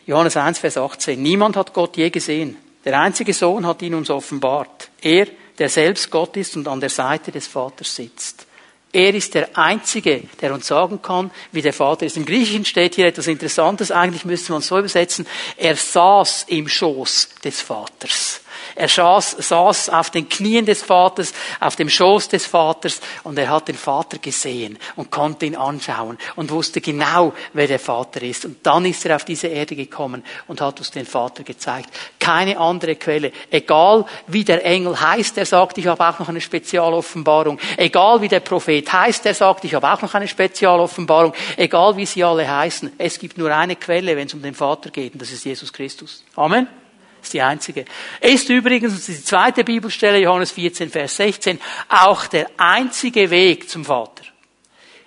[0.06, 1.22] Johannes 1, Vers 18.
[1.22, 2.58] Niemand hat Gott je gesehen.
[2.84, 4.90] Der einzige Sohn hat ihn uns offenbart.
[5.02, 5.28] Er,
[5.58, 8.46] der selbst Gott ist und an der Seite des Vaters sitzt.
[8.92, 12.18] Er ist der Einzige, der uns sagen kann, wie der Vater ist.
[12.18, 13.90] Im Griechischen steht hier etwas Interessantes.
[13.90, 15.26] Eigentlich müsste man es so übersetzen.
[15.58, 18.43] Er saß im Schoß des Vaters.
[18.76, 23.50] Er saß, saß auf den Knien des Vaters, auf dem Schoß des Vaters und er
[23.50, 28.46] hat den Vater gesehen und konnte ihn anschauen und wusste genau, wer der Vater ist.
[28.46, 31.90] Und dann ist er auf diese Erde gekommen und hat uns den Vater gezeigt.
[32.20, 33.32] Keine andere Quelle.
[33.52, 37.60] Egal wie der Engel heißt, der sagt, ich habe auch noch eine Spezialoffenbarung.
[37.78, 41.34] Egal wie der Prophet heißt, der sagt, ich habe auch noch eine Spezialoffenbarung.
[41.58, 42.94] Egal wie sie alle heißen.
[42.98, 45.72] Es gibt nur eine Quelle, wenn es um den Vater geht und das ist Jesus
[45.72, 46.24] Christus.
[46.36, 46.83] Amen.
[47.24, 47.86] Das ist die einzige.
[48.20, 51.58] Ist übrigens, das ist die zweite Bibelstelle, Johannes 14, Vers 16,
[51.88, 54.26] auch der einzige Weg zum Vater.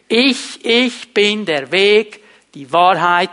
[0.08, 2.22] Ich, ich bin der Weg,
[2.54, 3.28] die Wahrheit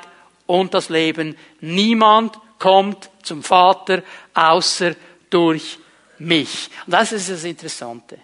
[0.47, 1.37] und das Leben.
[1.61, 4.03] Niemand kommt zum Vater
[4.33, 4.95] außer
[5.29, 5.79] durch
[6.19, 6.69] mich.
[6.85, 8.17] Und das ist das Interessante.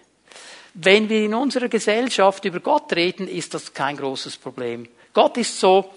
[0.74, 4.86] Wenn wir in unserer Gesellschaft über Gott reden, ist das kein großes Problem.
[5.14, 5.90] Gott ist so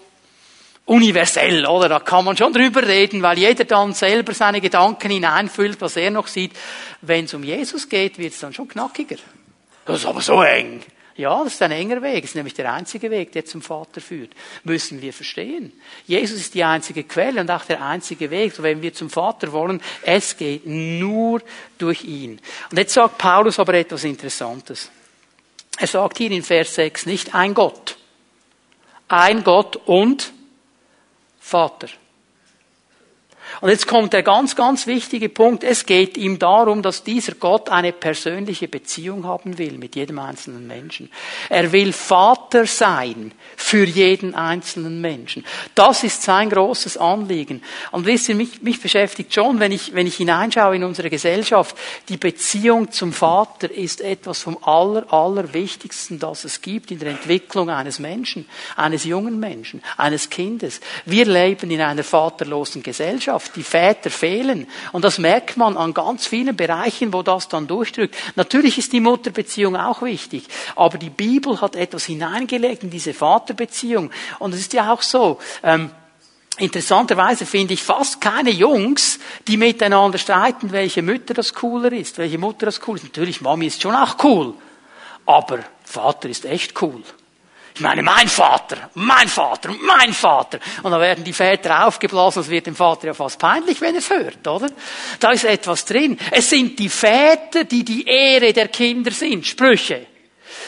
[0.86, 1.88] universell, oder?
[1.88, 6.10] Da kann man schon drüber reden, weil jeder dann selber seine Gedanken hineinfüllt, was er
[6.10, 6.52] noch sieht.
[7.00, 9.16] Wenn es um Jesus geht, wird es dann schon knackiger.
[9.86, 10.82] Das ist aber so eng.
[11.16, 12.22] Ja, das ist ein enger Weg.
[12.22, 14.32] Das ist nämlich der einzige Weg, der zum Vater führt.
[14.64, 15.72] Müssen wir verstehen.
[16.06, 18.60] Jesus ist die einzige Quelle und auch der einzige Weg.
[18.60, 21.40] Wenn wir zum Vater wollen, es geht nur
[21.78, 22.40] durch ihn.
[22.70, 24.90] Und jetzt sagt Paulus aber etwas Interessantes.
[25.78, 27.96] Er sagt hier in Vers 6 nicht ein Gott.
[29.06, 30.32] Ein Gott und
[31.44, 31.90] Vater.
[33.60, 35.64] Und jetzt kommt der ganz, ganz wichtige Punkt.
[35.64, 40.66] Es geht ihm darum, dass dieser Gott eine persönliche Beziehung haben will mit jedem einzelnen
[40.66, 41.10] Menschen.
[41.48, 45.44] Er will Vater sein für jeden einzelnen Menschen.
[45.74, 47.62] Das ist sein großes Anliegen.
[47.92, 51.76] Und wisst ihr, mich, mich beschäftigt schon, wenn ich, wenn ich hineinschaue in unsere Gesellschaft,
[52.08, 57.70] die Beziehung zum Vater ist etwas vom aller, allerwichtigsten, das es gibt in der Entwicklung
[57.70, 58.46] eines Menschen,
[58.76, 60.80] eines jungen Menschen, eines Kindes.
[61.04, 63.43] Wir leben in einer vaterlosen Gesellschaft.
[63.44, 63.56] Gesellschaft.
[63.56, 64.66] Die Väter fehlen.
[64.92, 68.14] Und das merkt man an ganz vielen Bereichen, wo das dann durchdrückt.
[68.36, 70.44] Natürlich ist die Mutterbeziehung auch wichtig.
[70.76, 74.10] Aber die Bibel hat etwas hineingelegt in diese Vaterbeziehung.
[74.38, 75.90] Und es ist ja auch so, ähm,
[76.56, 79.18] Interessanterweise finde ich fast keine Jungs,
[79.48, 83.02] die miteinander streiten, welche Mutter das cooler ist, welche Mutter das cool ist.
[83.02, 84.54] Natürlich, Mami ist schon auch cool.
[85.26, 87.02] Aber Vater ist echt cool.
[87.74, 90.60] Ich meine, mein Vater, mein Vater, mein Vater.
[90.84, 93.98] Und dann werden die Väter aufgeblasen, es wird dem Vater ja fast peinlich, wenn er
[93.98, 94.68] es hört, oder?
[95.18, 96.16] Da ist etwas drin.
[96.30, 99.44] Es sind die Väter, die die Ehre der Kinder sind.
[99.44, 100.06] Sprüche.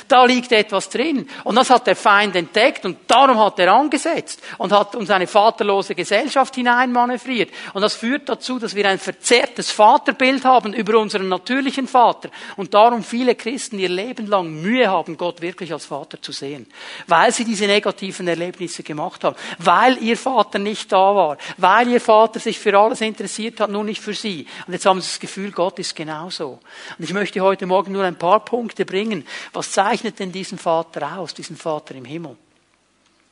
[0.08, 1.28] Da liegt etwas drin.
[1.44, 5.26] Und das hat der Feind entdeckt und darum hat er angesetzt und hat uns eine
[5.26, 7.50] vaterlose Gesellschaft hineinmanövriert.
[7.74, 12.30] Und das führt dazu, dass wir ein verzerrtes Vaterbild haben über unseren natürlichen Vater.
[12.56, 16.66] Und darum viele Christen ihr Leben lang Mühe haben, Gott wirklich als Vater zu sehen.
[17.06, 19.36] Weil sie diese negativen Erlebnisse gemacht haben.
[19.58, 21.38] Weil ihr Vater nicht da war.
[21.56, 24.46] Weil ihr Vater sich für alles interessiert hat, nur nicht für sie.
[24.66, 26.58] Und jetzt haben sie das Gefühl, Gott ist genauso.
[26.98, 30.58] Und ich möchte heute Morgen nur ein paar Punkte bringen, was zeigt, zeichnet denn diesen
[30.58, 32.36] Vater aus, diesen Vater im Himmel?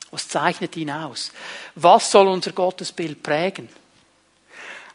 [0.09, 1.31] Was zeichnet ihn aus?
[1.75, 3.69] Was soll unser Gottesbild prägen?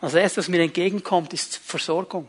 [0.00, 2.28] Als erstes, was mir entgegenkommt, ist Versorgung.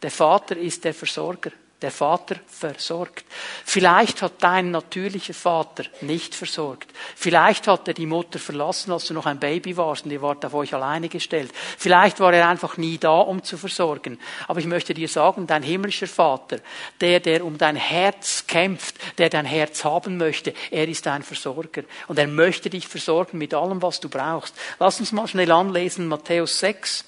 [0.00, 1.50] Der Vater ist der Versorger.
[1.84, 3.26] Der Vater versorgt.
[3.62, 6.90] Vielleicht hat dein natürlicher Vater nicht versorgt.
[7.14, 10.46] Vielleicht hat er die Mutter verlassen, als du noch ein Baby warst und ihr wart
[10.46, 11.52] auf euch alleine gestellt.
[11.76, 14.18] Vielleicht war er einfach nie da, um zu versorgen.
[14.48, 16.60] Aber ich möchte dir sagen, dein himmlischer Vater,
[17.02, 21.82] der, der um dein Herz kämpft, der dein Herz haben möchte, er ist dein Versorger.
[22.08, 24.54] Und er möchte dich versorgen mit allem, was du brauchst.
[24.78, 27.04] Lass uns mal schnell anlesen, Matthäus 6,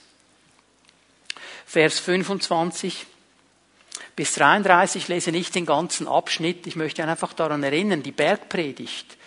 [1.64, 3.06] Vers 25
[4.16, 9.18] bis 33, ich lese nicht den ganzen Abschnitt, ich möchte einfach daran erinnern, die Bergpredigt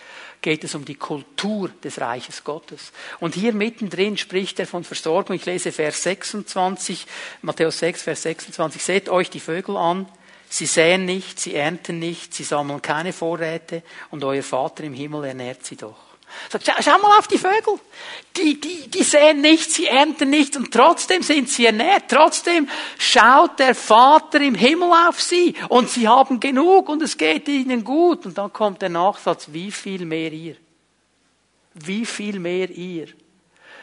[0.42, 2.92] geht es um die Kultur des Reiches Gottes.
[3.20, 5.36] Und hier mittendrin spricht er von Versorgung.
[5.36, 7.06] Ich lese Vers 26,
[7.42, 8.82] Matthäus 6, Vers 26.
[8.82, 10.08] Seht euch die Vögel an.
[10.50, 15.26] Sie säen nicht, sie ernten nicht, sie sammeln keine Vorräte und euer Vater im Himmel
[15.26, 16.09] ernährt sie doch.
[16.50, 17.80] Sagt, schau, schau mal auf die Vögel.
[18.38, 22.06] Die, die, die sehen nichts, sie ernten nichts und trotzdem sind sie ernährt.
[22.10, 27.48] Trotzdem schaut der Vater im Himmel auf sie und sie haben genug und es geht
[27.48, 28.26] ihnen gut.
[28.26, 30.56] Und dann kommt der Nachsatz, wie viel mehr ihr?
[31.74, 33.08] Wie viel mehr ihr?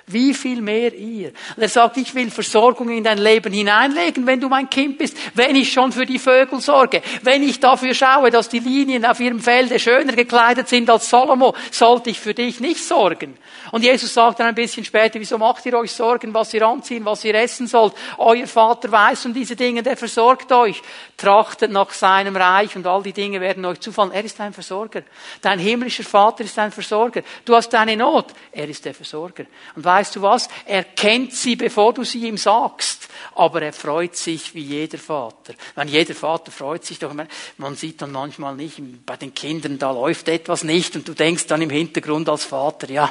[0.08, 1.32] Wie viel mehr ihr?
[1.56, 5.16] Und er sagt, ich will Versorgung in dein Leben hineinlegen, wenn du mein Kind bist,
[5.34, 9.18] wenn ich schon für die Vögel sorge, wenn ich dafür schaue, dass die Linien auf
[9.18, 13.36] ihrem Felde schöner gekleidet sind als Salomo, sollte ich für dich nicht sorgen.
[13.72, 17.04] Und Jesus sagt dann ein bisschen später, wieso macht ihr euch Sorgen, was ihr anziehen,
[17.04, 17.94] was ihr essen sollt?
[18.18, 20.80] Euer Vater weiß um diese Dinge, der versorgt euch.
[21.16, 24.12] Trachtet nach seinem Reich und all die Dinge werden euch zufallen.
[24.12, 25.02] Er ist ein Versorger.
[25.40, 27.22] Dein himmlischer Vater ist ein Versorger.
[27.44, 28.26] Du hast deine Not.
[28.52, 29.46] Er ist der Versorger.
[29.74, 30.48] Und weißt du was?
[30.66, 33.08] Er kennt sie, bevor du sie ihm sagst.
[33.34, 35.54] Aber er freut sich wie jeder Vater.
[35.74, 37.14] Wenn jeder Vater freut sich doch.
[37.56, 41.46] Man sieht dann manchmal nicht, bei den Kindern, da läuft etwas nicht und du denkst
[41.46, 43.10] dann im Hintergrund als Vater, ja,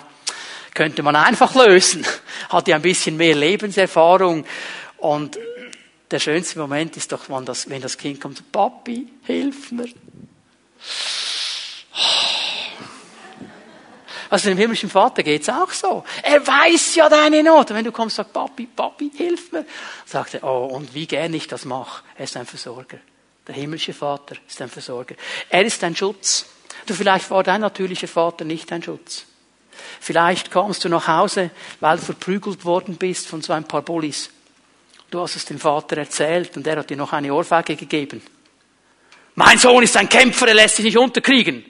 [0.74, 2.06] könnte man einfach lösen.
[2.50, 4.46] Hat ja ein bisschen mehr Lebenserfahrung
[4.98, 5.40] und
[6.12, 9.90] der schönste Moment ist doch, wenn das, wenn das Kind kommt, Papi, hilf mir.
[14.30, 16.04] Also dem himmlischen Vater geht's auch so.
[16.24, 17.72] Er weiß ja deine Not.
[17.72, 19.66] Und wenn du kommst und sagst, Papi, Papi, hilf mir,
[20.06, 22.04] sagt er, oh, und wie gern ich das mache.
[22.16, 22.98] Er ist ein Versorger.
[23.48, 25.16] Der himmlische Vater ist ein Versorger.
[25.50, 26.46] Er ist ein Schutz.
[26.86, 29.26] Du, vielleicht war dein natürlicher Vater nicht ein Schutz.
[30.00, 34.30] Vielleicht kommst du nach Hause, weil du verprügelt worden bist von so ein paar Bullis.
[35.12, 38.22] Du hast es dem Vater erzählt und er hat dir noch eine Ohrfeige gegeben.
[39.36, 41.66] Mein Sohn ist ein Kämpfer, er lässt sich nicht unterkriegen.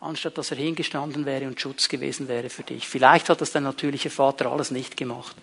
[0.00, 2.88] Anstatt dass er hingestanden wäre und Schutz gewesen wäre für dich.
[2.88, 5.36] Vielleicht hat das dein natürlicher Vater alles nicht gemacht.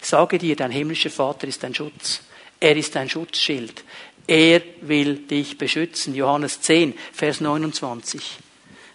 [0.00, 2.20] Ich sage dir, dein himmlischer Vater ist dein Schutz.
[2.60, 3.82] Er ist dein Schutzschild.
[4.26, 6.14] Er will dich beschützen.
[6.14, 8.38] Johannes 10, Vers 29.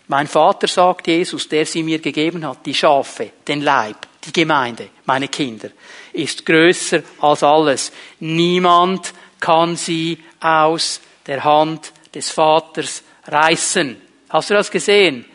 [0.08, 4.90] Mein Vater sagt Jesus, der sie mir gegeben hat, die Schafe, den Leib, die Gemeinde,
[5.06, 5.70] meine Kinder,
[6.14, 7.92] ist größer als alles.
[8.22, 14.09] Niemand kann sie aus der Hand des Vaters reißen.
[14.30, 15.26] Hast du das gesehen?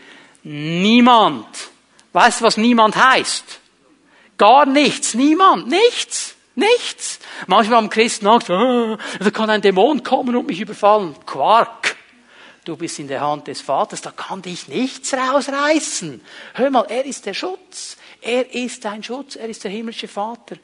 [0.43, 1.47] Niemand.
[2.13, 3.61] Weißt du, was niemand heißt?
[4.39, 5.15] Gar nichts.
[5.15, 5.69] Niemand.
[5.69, 6.35] Nichts.
[6.55, 7.19] Nichts.
[7.49, 11.17] Manchmal haben Christen Angst, oh, da kann ein Dämon kommen und mich überfallen.
[11.27, 11.97] Quark.
[12.65, 16.21] Du bist in der Hand des Vaters, da kann dich nichts rausreißen.
[16.55, 17.97] Hör mal, er ist der Schutz.
[18.23, 19.37] Er ist dein Schutz.
[19.37, 20.57] Er ist der himmlische Vater.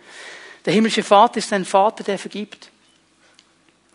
[0.65, 2.71] Der himmlische Vater ist ein Vater, der vergibt.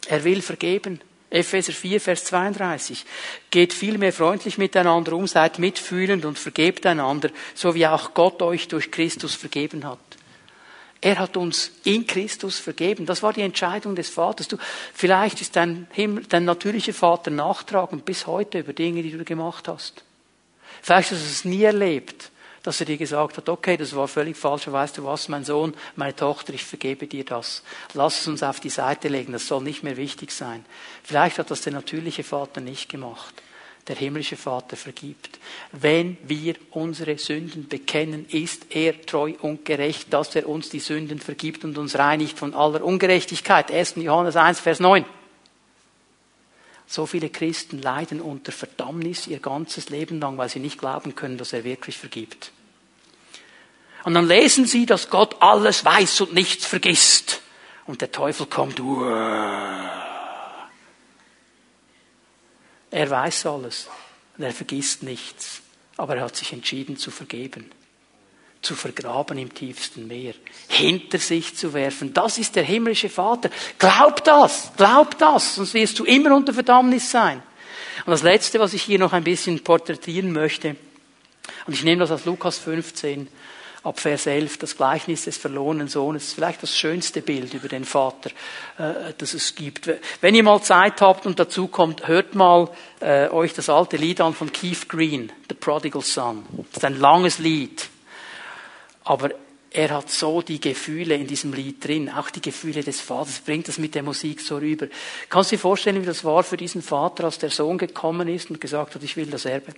[0.08, 1.02] Er will vergeben.
[1.36, 3.06] Epheser 4, Vers 32.
[3.52, 8.68] Geht vielmehr freundlich miteinander um, seid mitfühlend und vergebt einander, so wie auch Gott euch
[8.68, 10.00] durch Christus vergeben hat.
[11.02, 13.06] Er hat uns in Christus vergeben.
[13.06, 14.48] Das war die Entscheidung des Vaters.
[14.48, 14.58] Du,
[14.94, 19.68] vielleicht ist dein, Himmel, dein natürlicher Vater nachtragend bis heute über Dinge, die du gemacht
[19.68, 20.04] hast.
[20.82, 22.32] Vielleicht hast du es nie erlebt
[22.66, 25.76] dass er dir gesagt hat, okay, das war völlig falsch, weißt du was, mein Sohn,
[25.96, 27.62] meine Tochter, ich vergebe dir das.
[27.94, 30.66] Lass es uns auf die Seite legen, das soll nicht mehr wichtig sein.
[31.04, 33.36] Vielleicht hat das der natürliche Vater nicht gemacht.
[33.88, 35.38] Der himmlische Vater vergibt.
[35.72, 41.20] Wenn wir unsere Sünden bekennen, ist er treu und gerecht, dass er uns die Sünden
[41.20, 43.72] vergibt und uns reinigt von aller Ungerechtigkeit.
[43.72, 43.98] 1.
[43.98, 45.06] Johannes 1, Vers 9.
[46.88, 51.38] So viele Christen leiden unter Verdammnis ihr ganzes Leben lang, weil sie nicht glauben können,
[51.38, 52.52] dass er wirklich vergibt.
[54.06, 57.42] Und dann lesen sie, dass Gott alles weiß und nichts vergisst.
[57.86, 59.92] Und der Teufel kommt, Uah.
[62.92, 63.90] er weiß alles
[64.38, 65.62] und er vergisst nichts,
[65.98, 67.70] aber er hat sich entschieden zu vergeben
[68.66, 70.34] zu vergraben im tiefsten Meer,
[70.68, 72.14] hinter sich zu werfen.
[72.14, 73.50] Das ist der himmlische Vater.
[73.78, 77.42] Glaub das, glaub das, sonst wirst du immer unter Verdammnis sein.
[78.06, 80.76] Und das Letzte, was ich hier noch ein bisschen porträtieren möchte,
[81.68, 83.28] und ich nehme das aus Lukas 15,
[83.86, 88.32] ab Vers 11, das Gleichnis des verlorenen Sohnes, vielleicht das schönste Bild über den Vater,
[88.80, 89.90] äh, das es gibt.
[90.22, 92.70] Wenn ihr mal Zeit habt und dazu kommt, hört mal
[93.00, 96.44] äh, euch das alte Lied an von Keith Green, The Prodigal Son.
[96.72, 97.88] Das ist ein langes Lied.
[99.04, 99.30] Aber
[99.70, 103.68] er hat so die Gefühle in diesem Lied drin, auch die Gefühle des Vaters, bringt
[103.68, 104.88] das mit der Musik so rüber.
[105.30, 108.50] Kannst du dir vorstellen, wie das war für diesen Vater, als der Sohn gekommen ist
[108.50, 109.74] und gesagt hat, ich will das Erbe.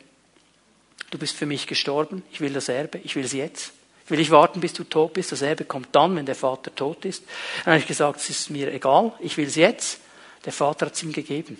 [1.09, 3.73] Du bist für mich gestorben, ich will das Erbe, ich will es jetzt.
[4.07, 6.73] Ich will nicht warten, bis du tot bist, das Erbe kommt dann, wenn der Vater
[6.73, 7.25] tot ist.
[7.65, 9.99] Dann habe ich gesagt, es ist mir egal, ich will es jetzt.
[10.45, 11.57] Der Vater hat es ihm gegeben.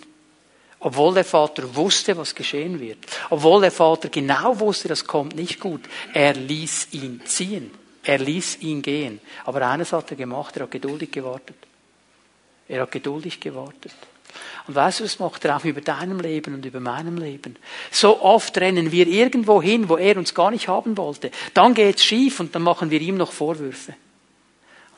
[0.80, 2.96] Obwohl der Vater wusste, was geschehen wird.
[3.28, 5.82] Obwohl der Vater genau wusste, das kommt nicht gut.
[6.14, 7.70] Er ließ ihn ziehen.
[8.02, 9.20] Er ließ ihn gehen.
[9.44, 11.56] Aber eines hat er gemacht, er hat geduldig gewartet.
[12.66, 13.92] Er hat geduldig gewartet.
[14.66, 17.56] Und weißt du, was macht er auch über deinem Leben und über meinem Leben?
[17.90, 21.30] So oft rennen wir irgendwo hin, wo er uns gar nicht haben wollte.
[21.54, 23.94] Dann geht's schief und dann machen wir ihm noch Vorwürfe.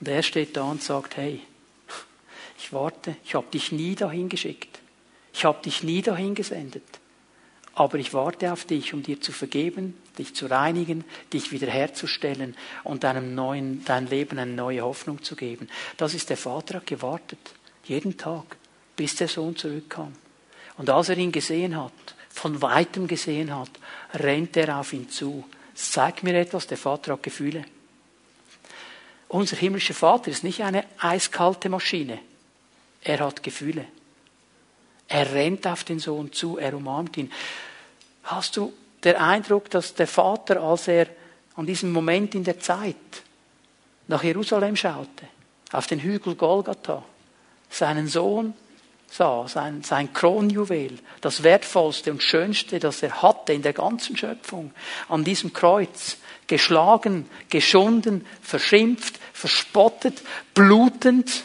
[0.01, 1.41] Und er steht da und sagt, hey,
[2.59, 4.81] ich warte, ich habe dich nie dahin geschickt.
[5.33, 6.85] Ich habe dich nie dahin gesendet.
[7.75, 13.05] Aber ich warte auf dich, um dir zu vergeben, dich zu reinigen, dich wiederherzustellen und
[13.05, 15.69] deinem neuen, dein Leben eine neue Hoffnung zu geben.
[15.97, 17.39] Das ist der Vater hat gewartet.
[17.85, 18.57] Jeden Tag,
[19.01, 20.15] bis der Sohn zurückkam.
[20.77, 21.91] Und als er ihn gesehen hat,
[22.29, 23.71] von weitem gesehen hat,
[24.13, 25.43] rennt er auf ihn zu.
[25.75, 27.65] Es zeigt mir etwas, der Vater hat Gefühle.
[29.29, 32.19] Unser himmlischer Vater ist nicht eine eiskalte Maschine.
[33.01, 33.87] Er hat Gefühle.
[35.09, 37.33] Er rennt auf den Sohn zu, er umarmt ihn.
[38.25, 38.71] Hast du
[39.03, 41.07] den Eindruck, dass der Vater, als er
[41.57, 42.97] an diesem Moment in der Zeit
[44.09, 45.27] nach Jerusalem schaute,
[45.73, 47.03] auf den Hügel Golgatha,
[47.71, 48.53] seinen Sohn
[49.11, 54.73] sah, sein, sein Kronjuwel, das wertvollste und schönste, das er hatte in der ganzen Schöpfung,
[55.09, 60.23] an diesem Kreuz, geschlagen, geschunden, verschimpft, verspottet,
[60.55, 61.45] blutend,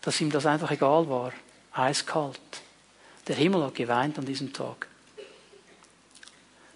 [0.00, 1.32] dass ihm das einfach egal war
[1.74, 2.40] eiskalt.
[3.26, 4.86] Der Himmel hat geweint an diesem Tag.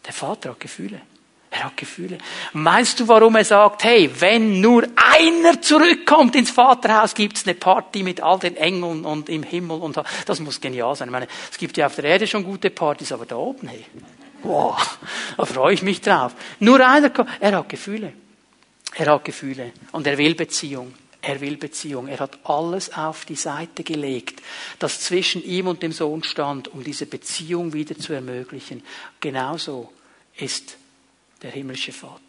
[0.05, 1.01] Der Vater hat Gefühle.
[1.51, 2.19] Er hat Gefühle.
[2.53, 8.03] Meinst du, warum er sagt, hey, wenn nur einer zurückkommt ins Vaterhaus, gibt's eine Party
[8.03, 11.09] mit all den Engeln und im Himmel und das muss genial sein.
[11.09, 13.85] Ich meine, es gibt ja auf der Erde schon gute Partys, aber da oben, hey.
[14.43, 14.77] Boah,
[15.37, 16.35] da freue ich mich drauf.
[16.61, 18.13] Nur einer, er hat Gefühle.
[18.95, 20.95] Er hat Gefühle und er will Beziehung.
[21.21, 22.09] Er will Beziehung.
[22.09, 24.41] Er hat alles auf die Seite gelegt,
[24.79, 28.83] das zwischen ihm und dem Sohn stand, um diese Beziehung wieder zu ermöglichen.
[29.21, 29.93] Genauso
[30.37, 30.77] ist
[31.43, 32.21] der himmlische Vater.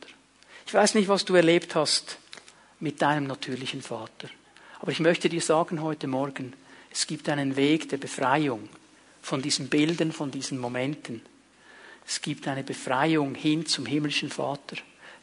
[0.66, 2.18] Ich weiß nicht, was du erlebt hast
[2.80, 4.30] mit deinem natürlichen Vater.
[4.80, 6.54] Aber ich möchte dir sagen heute Morgen,
[6.92, 8.70] es gibt einen Weg der Befreiung
[9.22, 11.22] von diesen Bildern, von diesen Momenten.
[12.08, 14.78] Es gibt eine Befreiung hin zum himmlischen Vater,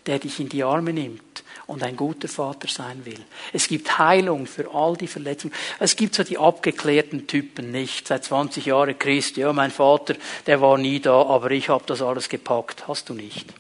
[0.07, 3.25] der dich in die Arme nimmt und ein guter Vater sein will.
[3.53, 5.55] Es gibt Heilung für all die Verletzungen.
[5.81, 8.07] Es gibt so die abgeklärten Typen nicht.
[8.07, 10.15] Seit 20 Jahren Christ, ja, mein Vater,
[10.47, 12.87] der war nie da, aber ich habe das alles gepackt.
[12.87, 13.53] Hast du nicht.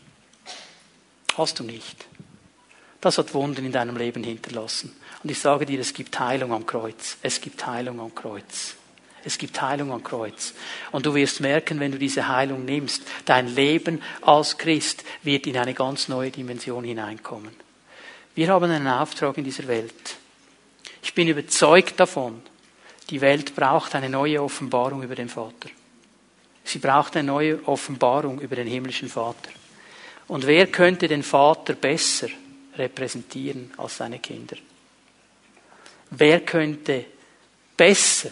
[1.36, 2.06] Hast du nicht.
[3.00, 4.96] Das hat Wunden in deinem Leben hinterlassen.
[5.22, 7.18] Und ich sage dir, es gibt Heilung am Kreuz.
[7.22, 8.76] Es gibt Heilung am Kreuz.
[9.24, 10.54] Es gibt Heilung am Kreuz.
[10.92, 15.58] Und du wirst merken, wenn du diese Heilung nimmst, dein Leben als Christ wird in
[15.58, 17.54] eine ganz neue Dimension hineinkommen.
[18.34, 20.16] Wir haben einen Auftrag in dieser Welt.
[21.02, 22.40] Ich bin überzeugt davon,
[23.10, 25.70] die Welt braucht eine neue Offenbarung über den Vater.
[26.64, 29.50] Sie braucht eine neue Offenbarung über den himmlischen Vater.
[30.28, 32.28] Und wer könnte den Vater besser
[32.76, 34.56] repräsentieren als seine Kinder?
[36.10, 37.04] Wer könnte
[37.76, 38.30] besser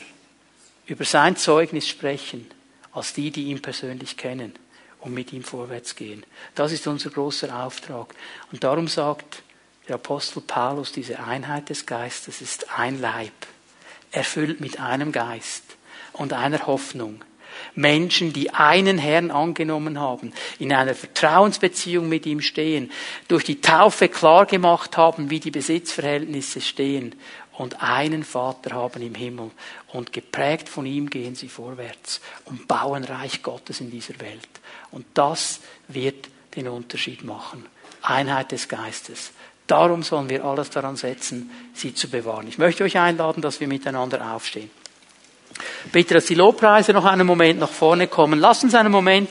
[0.87, 2.51] über sein Zeugnis sprechen
[2.93, 4.55] als die, die ihn persönlich kennen
[5.01, 6.25] und mit ihm vorwärts gehen?
[6.55, 8.15] Das ist unser großer Auftrag.
[8.53, 9.43] Und darum sagt
[9.89, 13.33] der Apostel Paulus, diese Einheit des Geistes ist ein Leib,
[14.11, 15.63] erfüllt mit einem Geist
[16.13, 17.23] und einer Hoffnung.
[17.75, 22.91] Menschen, die einen Herrn angenommen haben, in einer Vertrauensbeziehung mit ihm stehen,
[23.29, 27.15] durch die Taufe klar gemacht haben, wie die Besitzverhältnisse stehen
[27.57, 29.51] und einen Vater haben im Himmel
[29.93, 34.49] und geprägt von ihm gehen sie vorwärts und bauen Reich Gottes in dieser Welt.
[34.91, 37.65] Und das wird den Unterschied machen.
[38.03, 39.33] Einheit des Geistes.
[39.67, 42.49] Darum sollen wir alles daran setzen, sie zu bewahren.
[42.49, 44.71] Ich möchte euch einladen, dass wir miteinander aufstehen.
[45.93, 48.41] Bitte, dass die Lobpreise noch einen Moment nach vorne kommen.
[48.41, 49.29] Lass uns einen Moment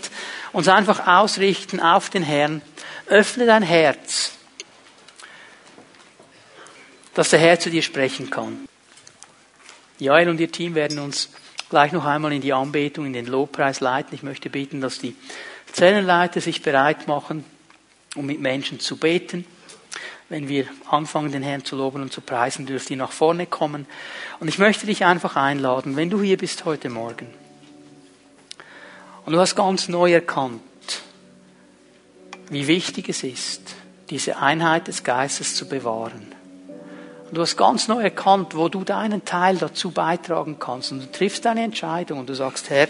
[0.51, 2.61] uns einfach ausrichten auf den Herrn.
[3.07, 4.33] Öffne dein Herz
[7.13, 8.67] dass der Herr zu dir sprechen kann.
[9.99, 11.29] Joel und ihr Team werden uns
[11.69, 14.13] gleich noch einmal in die Anbetung, in den Lobpreis leiten.
[14.13, 15.15] Ich möchte bitten, dass die
[15.71, 17.45] Zellenleiter sich bereit machen,
[18.15, 19.45] um mit Menschen zu beten.
[20.33, 23.85] Wenn wir anfangen, den Herrn zu loben und zu preisen, dürft ihr nach vorne kommen.
[24.39, 27.27] Und ich möchte dich einfach einladen, wenn du hier bist heute Morgen
[29.27, 30.59] und du hast ganz neu erkannt,
[32.49, 33.61] wie wichtig es ist,
[34.09, 36.33] diese Einheit des Geistes zu bewahren
[37.27, 40.91] und du hast ganz neu erkannt, wo du deinen Teil dazu beitragen kannst.
[40.91, 42.87] Und du triffst eine Entscheidung und du sagst, Herr,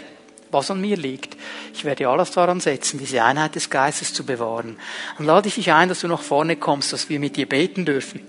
[0.54, 1.36] was an mir liegt.
[1.74, 4.78] Ich werde alles daran setzen, diese Einheit des Geistes zu bewahren.
[5.18, 7.84] Dann lade ich dich ein, dass du nach vorne kommst, dass wir mit dir beten
[7.84, 8.20] dürfen,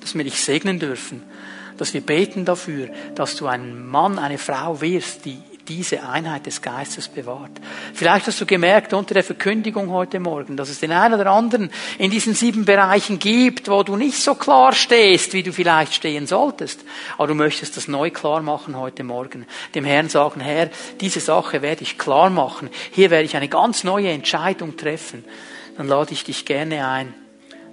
[0.00, 1.22] dass wir dich segnen dürfen,
[1.76, 5.38] dass wir beten dafür, dass du ein Mann, eine Frau wirst, die
[5.68, 7.50] diese Einheit des Geistes bewahrt.
[7.92, 11.70] Vielleicht hast du gemerkt unter der Verkündigung heute Morgen, dass es den einen oder anderen
[11.98, 16.26] in diesen sieben Bereichen gibt, wo du nicht so klar stehst, wie du vielleicht stehen
[16.26, 16.84] solltest.
[17.16, 19.46] Aber du möchtest das neu klar machen heute Morgen.
[19.74, 22.70] Dem Herrn sagen, Herr, diese Sache werde ich klar machen.
[22.92, 25.24] Hier werde ich eine ganz neue Entscheidung treffen.
[25.76, 27.14] Dann lade ich dich gerne ein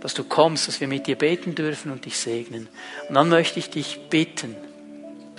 [0.06, 2.68] dass du kommst, dass wir mit dir beten dürfen und dich segnen.
[3.10, 4.56] Und dann möchte ich dich bitten,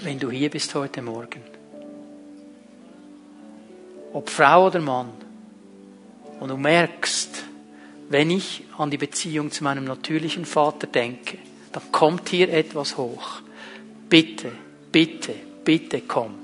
[0.03, 1.41] wenn du hier bist heute Morgen,
[4.17, 5.11] ob Frau oder Mann,
[6.41, 7.45] und du merkst,
[8.09, 11.37] wenn ich an die Beziehung zu meinem natürlichen Vater denke,
[11.73, 13.43] dann kommt hier etwas hoch.
[14.09, 14.53] Bitte,
[14.91, 16.35] bitte, bitte komm.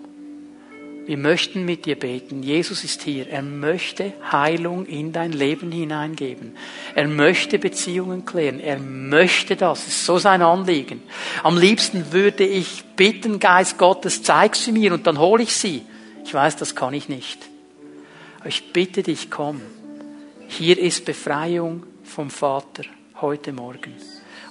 [1.06, 2.42] Wir möchten mit dir beten.
[2.42, 3.28] Jesus ist hier.
[3.28, 6.56] Er möchte Heilung in dein Leben hineingeben.
[6.94, 8.60] Er möchte Beziehungen klären.
[8.60, 9.86] Er möchte das.
[9.86, 11.02] Das ist so sein Anliegen.
[11.42, 15.82] Am liebsten würde ich bitten, Geist Gottes, zeig sie mir und dann hole ich sie.
[16.24, 17.51] Ich weiß, das kann ich nicht.
[18.44, 19.60] Ich bitte dich, komm.
[20.48, 22.82] Hier ist Befreiung vom Vater
[23.20, 23.94] heute Morgen.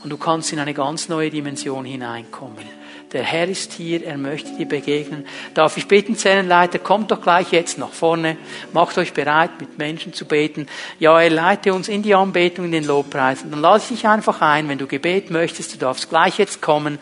[0.02, 2.64] Und du kannst in eine ganz neue Dimension hineinkommen.
[3.12, 5.26] Der Herr ist hier, er möchte dir begegnen.
[5.54, 8.38] Darf ich beten, Zellenleiter, kommt doch gleich jetzt nach vorne.
[8.72, 10.68] Macht euch bereit, mit Menschen zu beten.
[10.98, 13.44] Ja, er leite uns in die Anbetung, in den Lobpreis.
[13.44, 16.62] Und dann lade ich dich einfach ein, wenn du Gebet möchtest, du darfst gleich jetzt
[16.62, 16.98] kommen,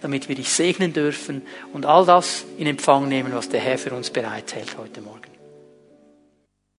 [0.00, 3.92] damit wir dich segnen dürfen und all das in Empfang nehmen, was der Herr für
[3.92, 5.21] uns bereithält heute Morgen.